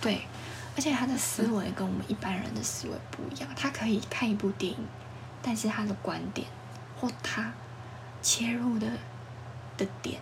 [0.00, 0.26] 对，
[0.74, 3.48] 而且他的思维跟我们一般人的思维不一样。
[3.54, 4.78] 他可以看一部电影，
[5.42, 6.46] 但是他的观点
[6.98, 7.52] 或他
[8.22, 8.88] 切入的
[9.76, 10.20] 的点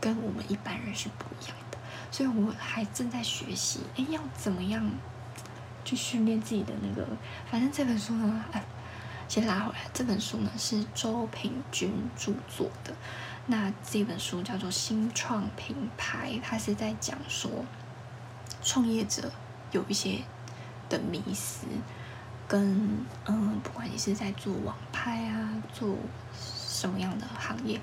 [0.00, 1.78] 跟我们一般人是不一样的。
[2.10, 4.90] 所以我还正在学习，哎，要怎么样
[5.84, 7.06] 去训练自己的那个。
[7.50, 8.62] 反正这本书呢，哎，
[9.28, 12.94] 先拉回来，这本书呢是周平君著作的。
[13.46, 17.50] 那这本书叫做《新创品牌》，它是在讲说
[18.62, 19.32] 创业者
[19.72, 20.18] 有一些
[20.88, 21.66] 的迷思，
[22.46, 25.96] 跟嗯，不管你是在做网拍啊，做
[26.40, 27.80] 什么样的行业，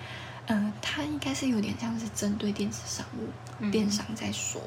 [0.48, 3.30] 嗯，它应该是有点像是针对电子商务、
[3.60, 4.62] 嗯电商在说。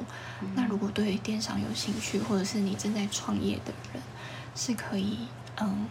[0.55, 4.03] 那如果对于电商有兴趣，或者是你正在创业的人，
[4.55, 5.87] 是可以嗯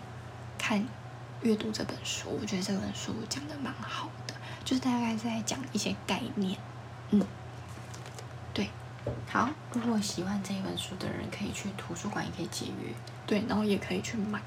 [0.58, 0.84] 看
[1.42, 2.30] 阅读这本书。
[2.42, 6.58] 我觉得这本书讲的蛮好的，就是大概在讲一些概念。
[7.12, 7.28] 嗯，对
[9.30, 12.94] 好，如果喜欢这一本书的人，可以去图书馆，也可以借阅。
[13.26, 14.40] 对，然后也可以去买。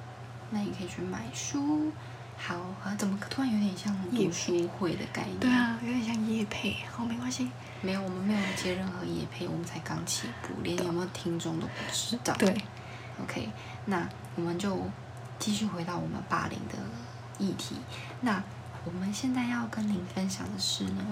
[0.51, 1.93] 那也可以去买书。
[2.37, 5.39] 好啊，怎么突然有点像读书会的概念？
[5.39, 7.51] 对，啊，有点像夜配，好没关系。
[7.83, 12.35] 没有，我们没有接任何夜配，我们才刚起步，连有没有听众都不知道。
[12.35, 12.55] 对
[13.23, 13.49] ，OK，
[13.85, 14.77] 那我们就
[15.39, 16.75] 继续回到我们霸凌的
[17.39, 17.77] 议题。
[18.23, 18.43] 那
[18.85, 21.05] 我们现在要跟您分享的是呢，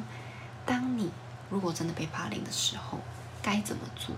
[0.67, 1.11] 当你
[1.51, 2.99] 如果真的被霸凌的时候，
[3.43, 4.15] 该怎么做？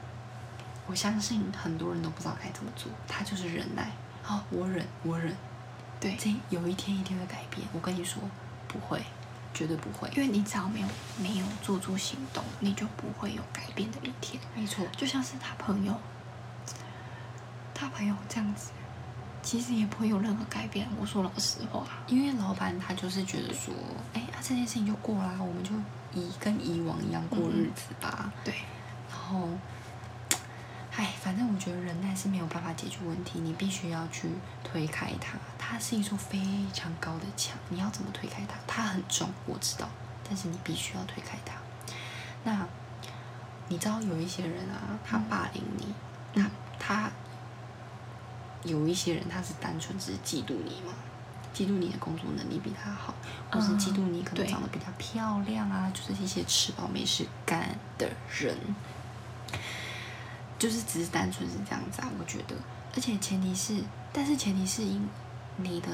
[0.87, 3.91] 我相信很多人都不知道该怎么做，他就是忍耐。
[4.27, 5.35] 哦，我忍，我忍，
[5.99, 7.66] 对，这有一天一定会改变。
[7.73, 8.23] 我跟你说，
[8.68, 9.03] 不会，
[9.55, 10.09] 绝对不会。
[10.11, 14.41] 因为你只要没有没有做出行动，你就不会有改变的一天。
[14.55, 15.95] 没错，就像是他朋友，
[17.75, 18.71] 他朋友这样子，
[19.43, 20.87] 其实也不会有任何改变。
[21.01, 23.73] 我说老实话，因为老板他就是觉得说，
[24.12, 25.71] 哎，啊这件事情就过啦，我们就
[26.12, 28.33] 以跟以往一样过日子吧。
[28.45, 28.64] 对，然
[29.31, 29.49] 后，
[30.97, 34.28] 唉，反正我觉得忍耐是没有办法解决问题，你必须要去
[34.64, 35.39] 推开它。
[35.59, 36.39] 它是一座非
[36.72, 38.55] 常高的墙，你要怎么推开它？
[38.66, 39.89] 它很重，我知道，
[40.28, 41.55] 但是你必须要推开它。
[42.43, 42.66] 那
[43.68, 45.95] 你知道有一些人啊，他霸凌你，
[46.35, 47.11] 嗯他他
[48.64, 50.93] 有一些人他是单纯只是嫉妒你嘛，
[51.55, 53.14] 嫉妒你的工作能力比他好，
[53.51, 58.57] 或是嫉妒你可能长得比他漂亮啊，就是一些吃饱没事干的人，
[60.61, 62.54] 就是只是单纯是这样子啊，我觉得，
[62.94, 63.82] 而且前提是，
[64.12, 65.08] 但是前提是因
[65.56, 65.88] 你的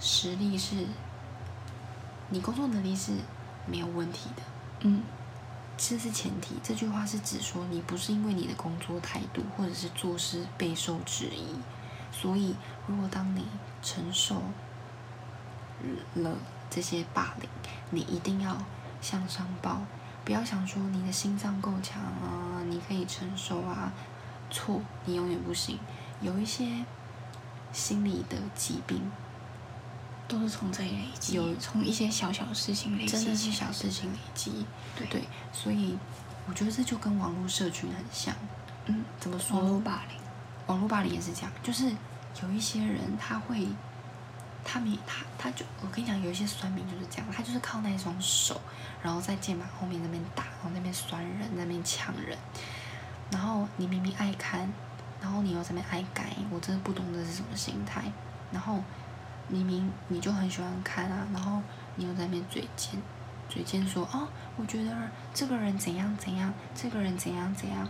[0.00, 0.86] 实力是，
[2.30, 3.12] 你工作能力是
[3.66, 4.42] 没有问题的，
[4.80, 5.02] 嗯，
[5.76, 6.54] 这是前提。
[6.62, 11.54] 这句话是指说，你不是因为你的工作态度或者是做事备受质疑，
[12.10, 12.56] 所以
[12.86, 13.44] 如果当你
[13.82, 14.42] 承受
[16.14, 16.34] 了
[16.70, 17.50] 这些霸凌，
[17.90, 18.56] 你一定要
[19.02, 19.82] 向上报，
[20.26, 23.92] 不要想说你的心脏够强啊，你可以承受啊。
[24.50, 25.78] 错，你永远不行。
[26.20, 26.84] 有一些
[27.72, 29.00] 心理的疾病，
[30.26, 34.66] 都是从这里累积，有从一些小小事情累积，真的是小事情累积。
[34.96, 35.22] 对对，
[35.52, 35.96] 所以
[36.48, 38.34] 我觉得这就跟网络社群很像。
[38.86, 39.60] 嗯，怎么说？
[39.60, 40.18] 网络霸凌，
[40.66, 41.88] 网络霸凌也是这样，就是
[42.42, 43.64] 有一些人他会，
[44.68, 48.60] 他们他他就我跟你讲，有一些酸民就是这样，他就是靠那一双手，
[49.00, 52.36] 然后在键盘后面那边打，然后那边酸人，那边抢人，
[53.30, 54.68] 然后你明明爱看，
[55.22, 58.02] 然后你又在那边爱改，我真的不懂这是什么心态。
[58.52, 58.82] 然后
[59.48, 61.62] 明明你就很喜欢看啊，然后
[61.94, 63.00] 你又在那边嘴贱，
[63.48, 64.90] 嘴贱说哦，我觉得
[65.32, 67.88] 这个人怎样怎样，这个人怎样怎样，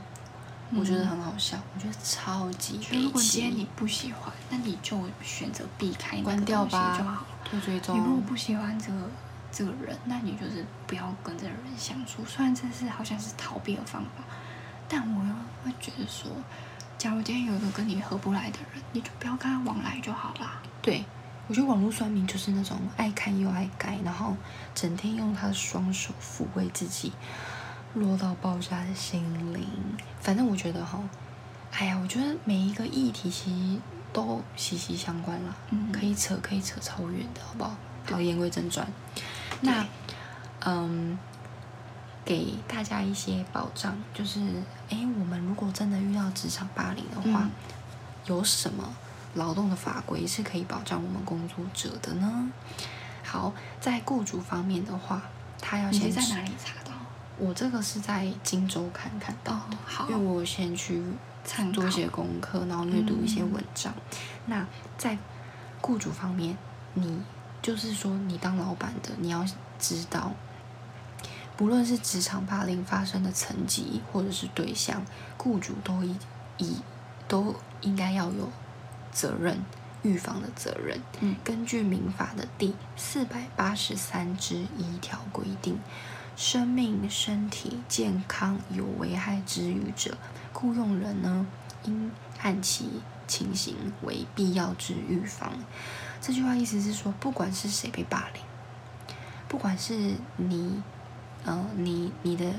[0.74, 7.24] 我觉得很好笑，我觉得超级就如果今天你不喜欢，那你就选择避开那关掉吧就好。
[7.44, 9.08] 退追你如果，不喜欢这个
[9.52, 12.24] 这个人，那你就是不要跟这个人相处。
[12.24, 14.24] 虽然这是好像是逃避的方法，
[14.88, 15.32] 但我又
[15.64, 16.30] 会觉得说，
[16.98, 20.60] 假如今天有一个跟你合不来的人，你就不要跟他往来就好啦。
[20.82, 21.04] 对
[21.46, 24.36] 我觉得网络酸民就是那种爱看又爱改，然后
[24.74, 27.12] 整天用他的双手抚慰自己
[27.96, 29.22] 落到爆炸的心
[29.52, 29.66] 灵。
[30.20, 31.00] 反正我觉得哈，
[31.72, 33.80] 哎呀，我觉得每一个议题其实
[34.12, 37.76] 都息息相关啦，嗯可以扯可以扯超远的，好不好？
[38.10, 38.86] 好，言归正传，
[39.62, 39.84] 那
[40.60, 41.18] 嗯，
[42.24, 44.40] 给大家一些保障，就是
[44.90, 47.50] 哎，我们如果真的遇到职场霸凌的话，嗯
[48.26, 48.92] 有什么
[49.34, 52.50] 劳动的法规是可以保障我们工作者的呢？
[53.24, 55.22] 好，在雇主方面的话，
[55.60, 56.85] 他要你先是在哪里查到？
[57.38, 61.02] 我这个是在《荆州看》看到好因为我先去
[61.72, 63.94] 做一些功课，然后阅读一些嗯文章。
[64.46, 64.66] 那
[64.96, 65.16] 在
[65.80, 66.56] 雇主方面，
[66.94, 67.20] 你
[67.60, 69.44] 就是说，你当老板的，你要
[69.78, 70.32] 知道，
[71.56, 75.02] 不论是职场霸凌发生的层级或者是对象，
[75.36, 76.16] 雇主都以
[76.58, 76.76] 以
[77.28, 78.50] 都应该要有
[79.12, 79.62] 责任。
[80.02, 85.80] 预防的责任，嗯根据民法的第四百八十三之一条规定，
[86.36, 90.16] 生命、身体健康有危害之余者，
[90.52, 91.46] 雇用人呢
[91.84, 92.10] 应
[92.42, 95.52] 按其情形为必要之预防。
[96.20, 98.42] 这句话意思是说，不管是谁被霸凌，
[99.48, 100.82] 不管是你，
[101.44, 102.52] 呃，你你的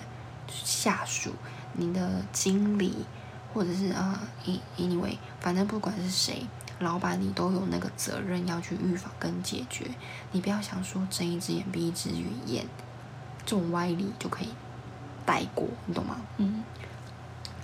[0.48, 1.32] 下属、
[1.74, 3.06] 你的经理，
[3.54, 6.48] 或者是啊、呃、，anyway，反正不管是谁。
[6.80, 9.88] 老板，你都有那个责任要去预防跟解决，
[10.32, 12.12] 你不要想说睁一只眼闭一只
[12.46, 12.68] 眼，
[13.48, 14.50] 这种歪理就可以
[15.26, 16.18] 带过，你懂吗？
[16.36, 16.64] 嗯，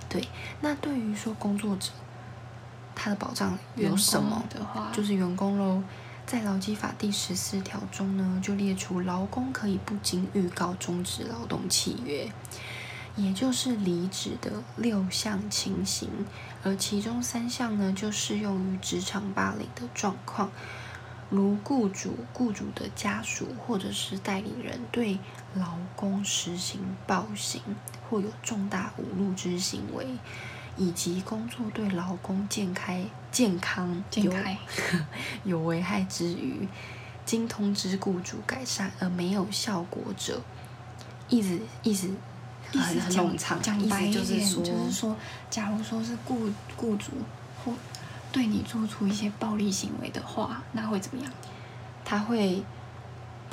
[0.08, 0.26] 对。
[0.62, 1.90] 那对于说工作者，
[2.94, 4.42] 他的保障有什么？
[4.48, 5.82] 的话，就是员工喽。
[6.26, 12.32] 在劳基法第十四条中呢，就列出劳工可以不经预告终止劳动契约。
[13.14, 16.08] 也就是离职的六项情形，
[16.64, 20.50] 而其中三项呢，就适用于职场霸凌的状况，
[21.30, 25.18] 如雇主、雇主的家属或者是代理人对
[25.54, 27.60] 劳工实行暴行
[28.08, 30.06] 或有重大侮辱之行为，
[30.76, 34.58] 以及工作对劳工健康健康有健
[35.44, 36.68] 有危害之余，
[37.24, 40.40] 经通知雇主改善而没有效果者，
[41.28, 42.10] 意思意思。
[42.72, 45.16] 意思讲很冗长，讲白一点，说，就是说，
[45.48, 47.12] 假如说是雇雇主
[47.64, 47.72] 或
[48.32, 51.30] 对你做出一些暴力行为的话，那会怎么样？
[52.04, 52.64] 他会，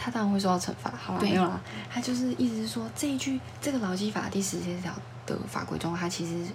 [0.04, 0.92] 他当然会受到惩罚。
[0.98, 4.92] 好了，没有啦，他就是意思是说，这一句这个劳基法第十七条
[5.28, 6.52] 的法规中，它其实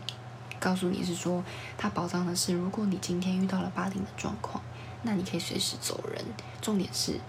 [0.58, 1.44] 告诉你是说，
[1.78, 4.60] 它保障的是，如果你今天遇到了霸凌的状况，
[5.02, 6.24] 那你可以随时走人。
[6.60, 7.20] 重点是，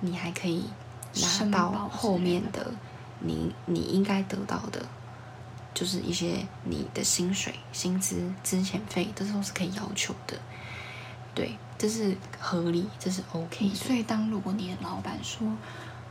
[0.00, 0.64] 你还可以
[1.14, 2.72] 拿到后面的
[3.20, 4.84] 你你应该得到的，
[5.72, 10.36] 就是一些你的薪水、薪资、资遣费，这都是可以要求的。
[11.34, 13.74] 对，这是合理，这是 OK 的。
[13.74, 15.48] 所以当如果你的老板说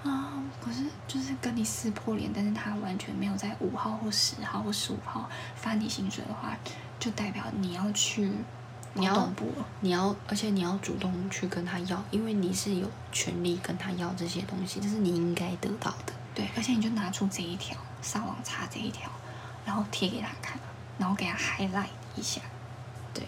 [0.03, 6.57] 啊，可是就是跟你撕破脸，但是他完全没有在五号或十号或十五号发你薪水的话，
[6.99, 8.31] 就代表你要去
[8.93, 9.31] 你要。
[9.79, 16.13] 你要，而且你要主动去跟他要，因为你是有权利跟他要这些东西，这是你应该得到的。
[16.33, 19.09] 对，而且你就拿出这一条，上网查这一条，
[19.65, 20.57] 然后贴给他看，
[20.97, 22.41] 然后给他 highlight 一下。
[23.13, 23.27] 对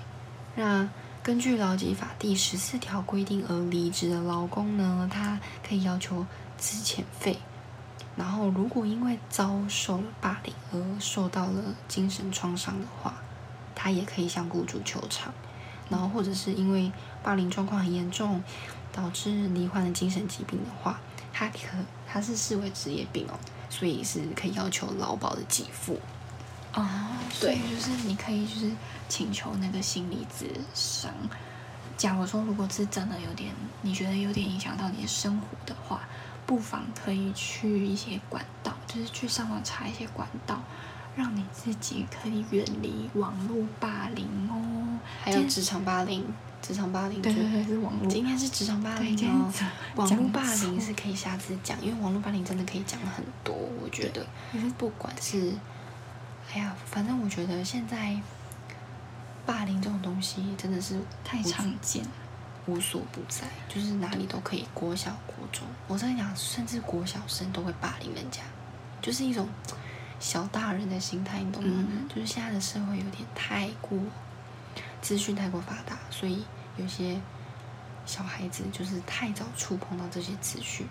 [0.55, 0.87] 那
[1.25, 6.23] 根据劳基法第十四条规定而离职的劳工呢，他可以要求
[6.55, 7.39] 资遣费。
[8.15, 13.15] 然后，如果因为遭受了霸凌而受到了精神创伤的话，
[13.73, 15.33] 他也可以向雇主求偿。
[15.89, 16.91] 然后，或者是因为
[17.23, 18.43] 霸凌状况很严重，
[18.93, 20.99] 导致罹患了精神疾病的话，
[21.33, 21.57] 他可
[22.07, 23.33] 他是视为职业病哦，
[23.71, 25.99] 所以是可以要求劳保的给付。
[26.75, 26.87] 哦，
[27.31, 28.71] 所以对就是你可以就是
[29.09, 31.11] 请求那个心理咨商。
[31.97, 36.01] 假如说如果是真的有点，你觉得有点影响到你的生活的话，
[36.45, 40.61] 不妨可以去一些管道，就是去上网查一些管道，
[41.15, 44.99] 让你自己可以远离网络霸凌哦。
[45.23, 46.25] 还有职场霸凌，
[46.61, 48.09] 职场霸凌就对对对，是网络。
[48.09, 49.53] 今天是职场霸，凌哦，
[49.95, 53.55] 网络霸凌是可以下次讲，因为网络霸凌真的可以讲很多。
[53.81, 54.25] 我觉得，
[54.77, 55.53] 不管是，
[56.55, 58.15] 哎呀，反正我觉得现在
[59.45, 62.09] 霸凌这种东西真的是太常见了。
[62.67, 68.41] 无所不在，就是哪里都可以，国小、国中，我跟你讲，甚至国小生都会霸凌人家，
[69.01, 69.47] 就是一种
[70.19, 71.85] 小大人的心态，你懂吗？
[71.87, 73.99] 嗯就是现在的社会有点太过
[74.99, 76.43] 资讯太过发达，所以
[76.77, 77.21] 有些
[78.07, 80.87] 小孩子就是太早触碰到这些资讯，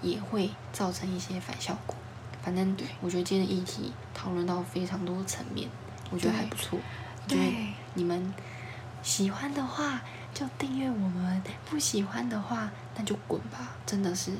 [0.00, 1.94] 也会造成一些反效果。
[2.42, 5.68] 反正对我觉得今天的议题讨论到非常多层面，
[6.10, 6.78] 我觉得还不错。
[7.26, 7.38] 对
[7.94, 8.32] 你们
[9.02, 10.00] 喜欢的话
[10.32, 13.76] 就订阅我们，不喜欢的话那就滚吧。
[13.84, 14.32] 真的是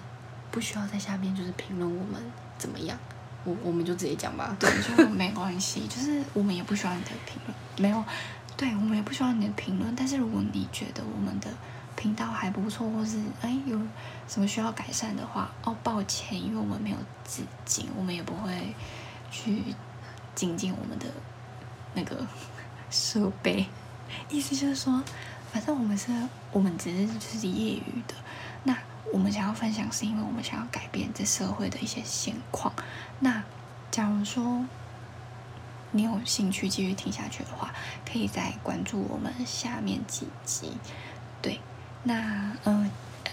[0.51, 2.23] 不需要在下面就是评论我们
[2.57, 2.99] 怎么样，
[3.45, 4.57] 我我们就直接讲吧。
[4.59, 8.03] 对，就没关系，就是我们也不需要你的评论，没有，
[8.57, 9.95] 对我们也不需要你的评论。
[9.95, 11.49] 但是如果你觉得我们的
[11.99, 13.77] 频道还不错，或是哎有
[14.29, 18.73] 什么需要改善的话，哦，抱歉，因为我们没有资金，我们也不会
[19.33, 19.65] 去
[20.37, 21.07] 精进我们的
[21.95, 22.25] 那个
[22.89, 23.67] 设备。
[24.31, 25.03] 意思就是说，
[25.53, 26.13] 反正我们是，
[26.53, 28.15] 我们只是就是业余的。
[28.63, 28.79] 那
[29.13, 32.73] 我们想要分享，是因为我们想要改变这社会的一些现况。
[33.19, 33.43] 那
[33.91, 34.65] 假如说
[35.91, 37.75] 你有兴趣继续听下去的话，
[38.11, 40.73] 可以再关注我们下面几集。
[41.43, 41.61] 对，
[42.05, 42.15] 那
[42.65, 42.91] 嗯、
[43.25, 43.31] 呃，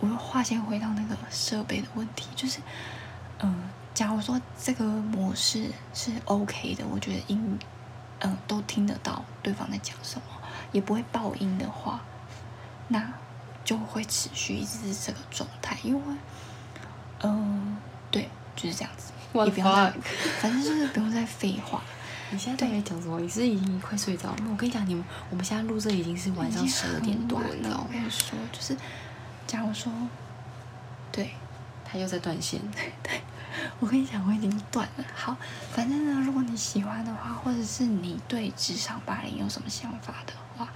[0.00, 2.60] 我话先回到那个设备的问题，就是
[3.40, 3.54] 嗯、呃，
[3.92, 7.58] 假如说这个模式是 OK 的，我觉得音
[8.20, 10.22] 嗯、呃、都听得到对方在讲什么，
[10.72, 12.00] 也不会爆音的话，
[12.88, 13.12] 那
[13.64, 16.14] 就会持续一直是这个状态，因为
[17.20, 17.76] 嗯、呃，
[18.10, 19.12] 对，就是这样子。
[19.34, 19.92] 也不用再
[20.40, 21.82] 反正就是不用再废话。
[22.30, 23.18] 你现在到底在讲什么？
[23.20, 24.48] 你是已经快睡着了吗？
[24.50, 27.86] 我跟你讲，你们我们现在录这已经是晚上十二点多了，你知道吗？
[27.88, 28.76] 我跟你说，就是
[29.46, 29.92] 假如说，
[31.10, 31.30] 对
[31.84, 32.60] 他又在断线。
[33.02, 33.20] 对
[33.80, 35.04] 我跟你讲，我已经断了。
[35.14, 35.36] 好，
[35.72, 40.68] 反正呢，如果你喜欢的话，或者是你对职场霸凌有什么想法的话，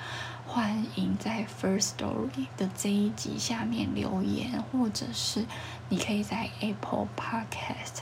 [0.47, 5.45] 欢迎在 First Story 的这一集下面留言，或者是
[5.91, 8.01] 你可以在 Apple Podcast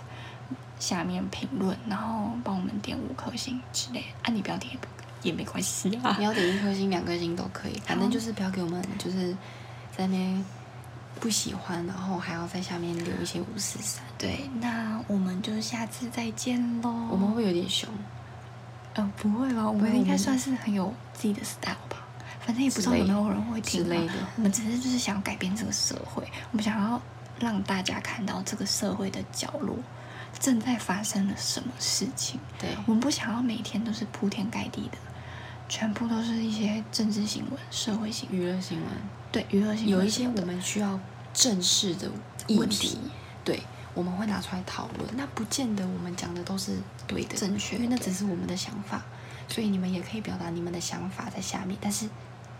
[0.80, 4.04] 下面评论，然后帮我们点五颗星之类。
[4.22, 4.76] 啊，你不要点
[5.22, 6.24] 也没关系啊你。
[6.24, 9.32] 要点一颗星、两颗星都可以，反正就是不要给我们就是
[9.96, 10.44] 在那边
[11.20, 17.08] 不喜欢，然后还要在下面留一些五四三，对，那我们就下次再见喽。
[17.10, 17.88] 我们会有点凶？
[18.94, 19.68] 呃，不会吧？
[19.68, 21.98] 我们应该算是很有自己的 style 吧。
[22.40, 27.00] 反正也不知道有没有人会听啊之类的我们只是就是想要改变这个社会，我们想要
[27.38, 29.76] 让大家看到这个社会的角落
[30.38, 32.38] 正在发生了什么事情。
[32.58, 34.98] 对，我们不想要每天都是铺天盖地的，
[35.68, 38.88] 全部都是一些政治新闻、社会新闻，娱乐新闻
[39.32, 40.98] 对娱乐新闻有一些我们需要
[41.32, 42.10] 正视的
[42.46, 42.98] 议问题题，
[43.44, 43.62] 对，
[43.94, 45.08] 我们会拿出来讨论。
[45.16, 49.02] 那不见得我们讲的都是对的，正确因为那只是我们的想法，
[49.48, 52.08] 所以你们也可以表达你们的想法在下面，但是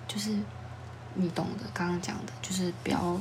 [0.06, 0.36] 就是
[1.14, 3.18] 你懂的，刚刚讲的，就是不要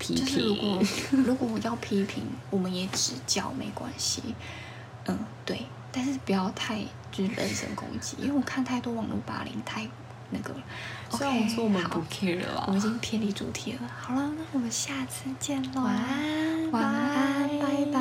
[0.00, 0.82] 批就是如果。
[1.12, 4.20] 如果要批评，我们也指教没关系。
[5.06, 6.80] 嗯，对，但是不要太
[7.12, 9.86] 就是人身攻击，因为我看太多网络霸凌太
[10.30, 10.60] 那个了。
[11.12, 13.78] 虽然我 OK，说我们不好 care 了我们已经偏离主题了。
[14.00, 15.82] 好了，那我们下次见喽。
[15.82, 18.00] 晚安，晚安，拜拜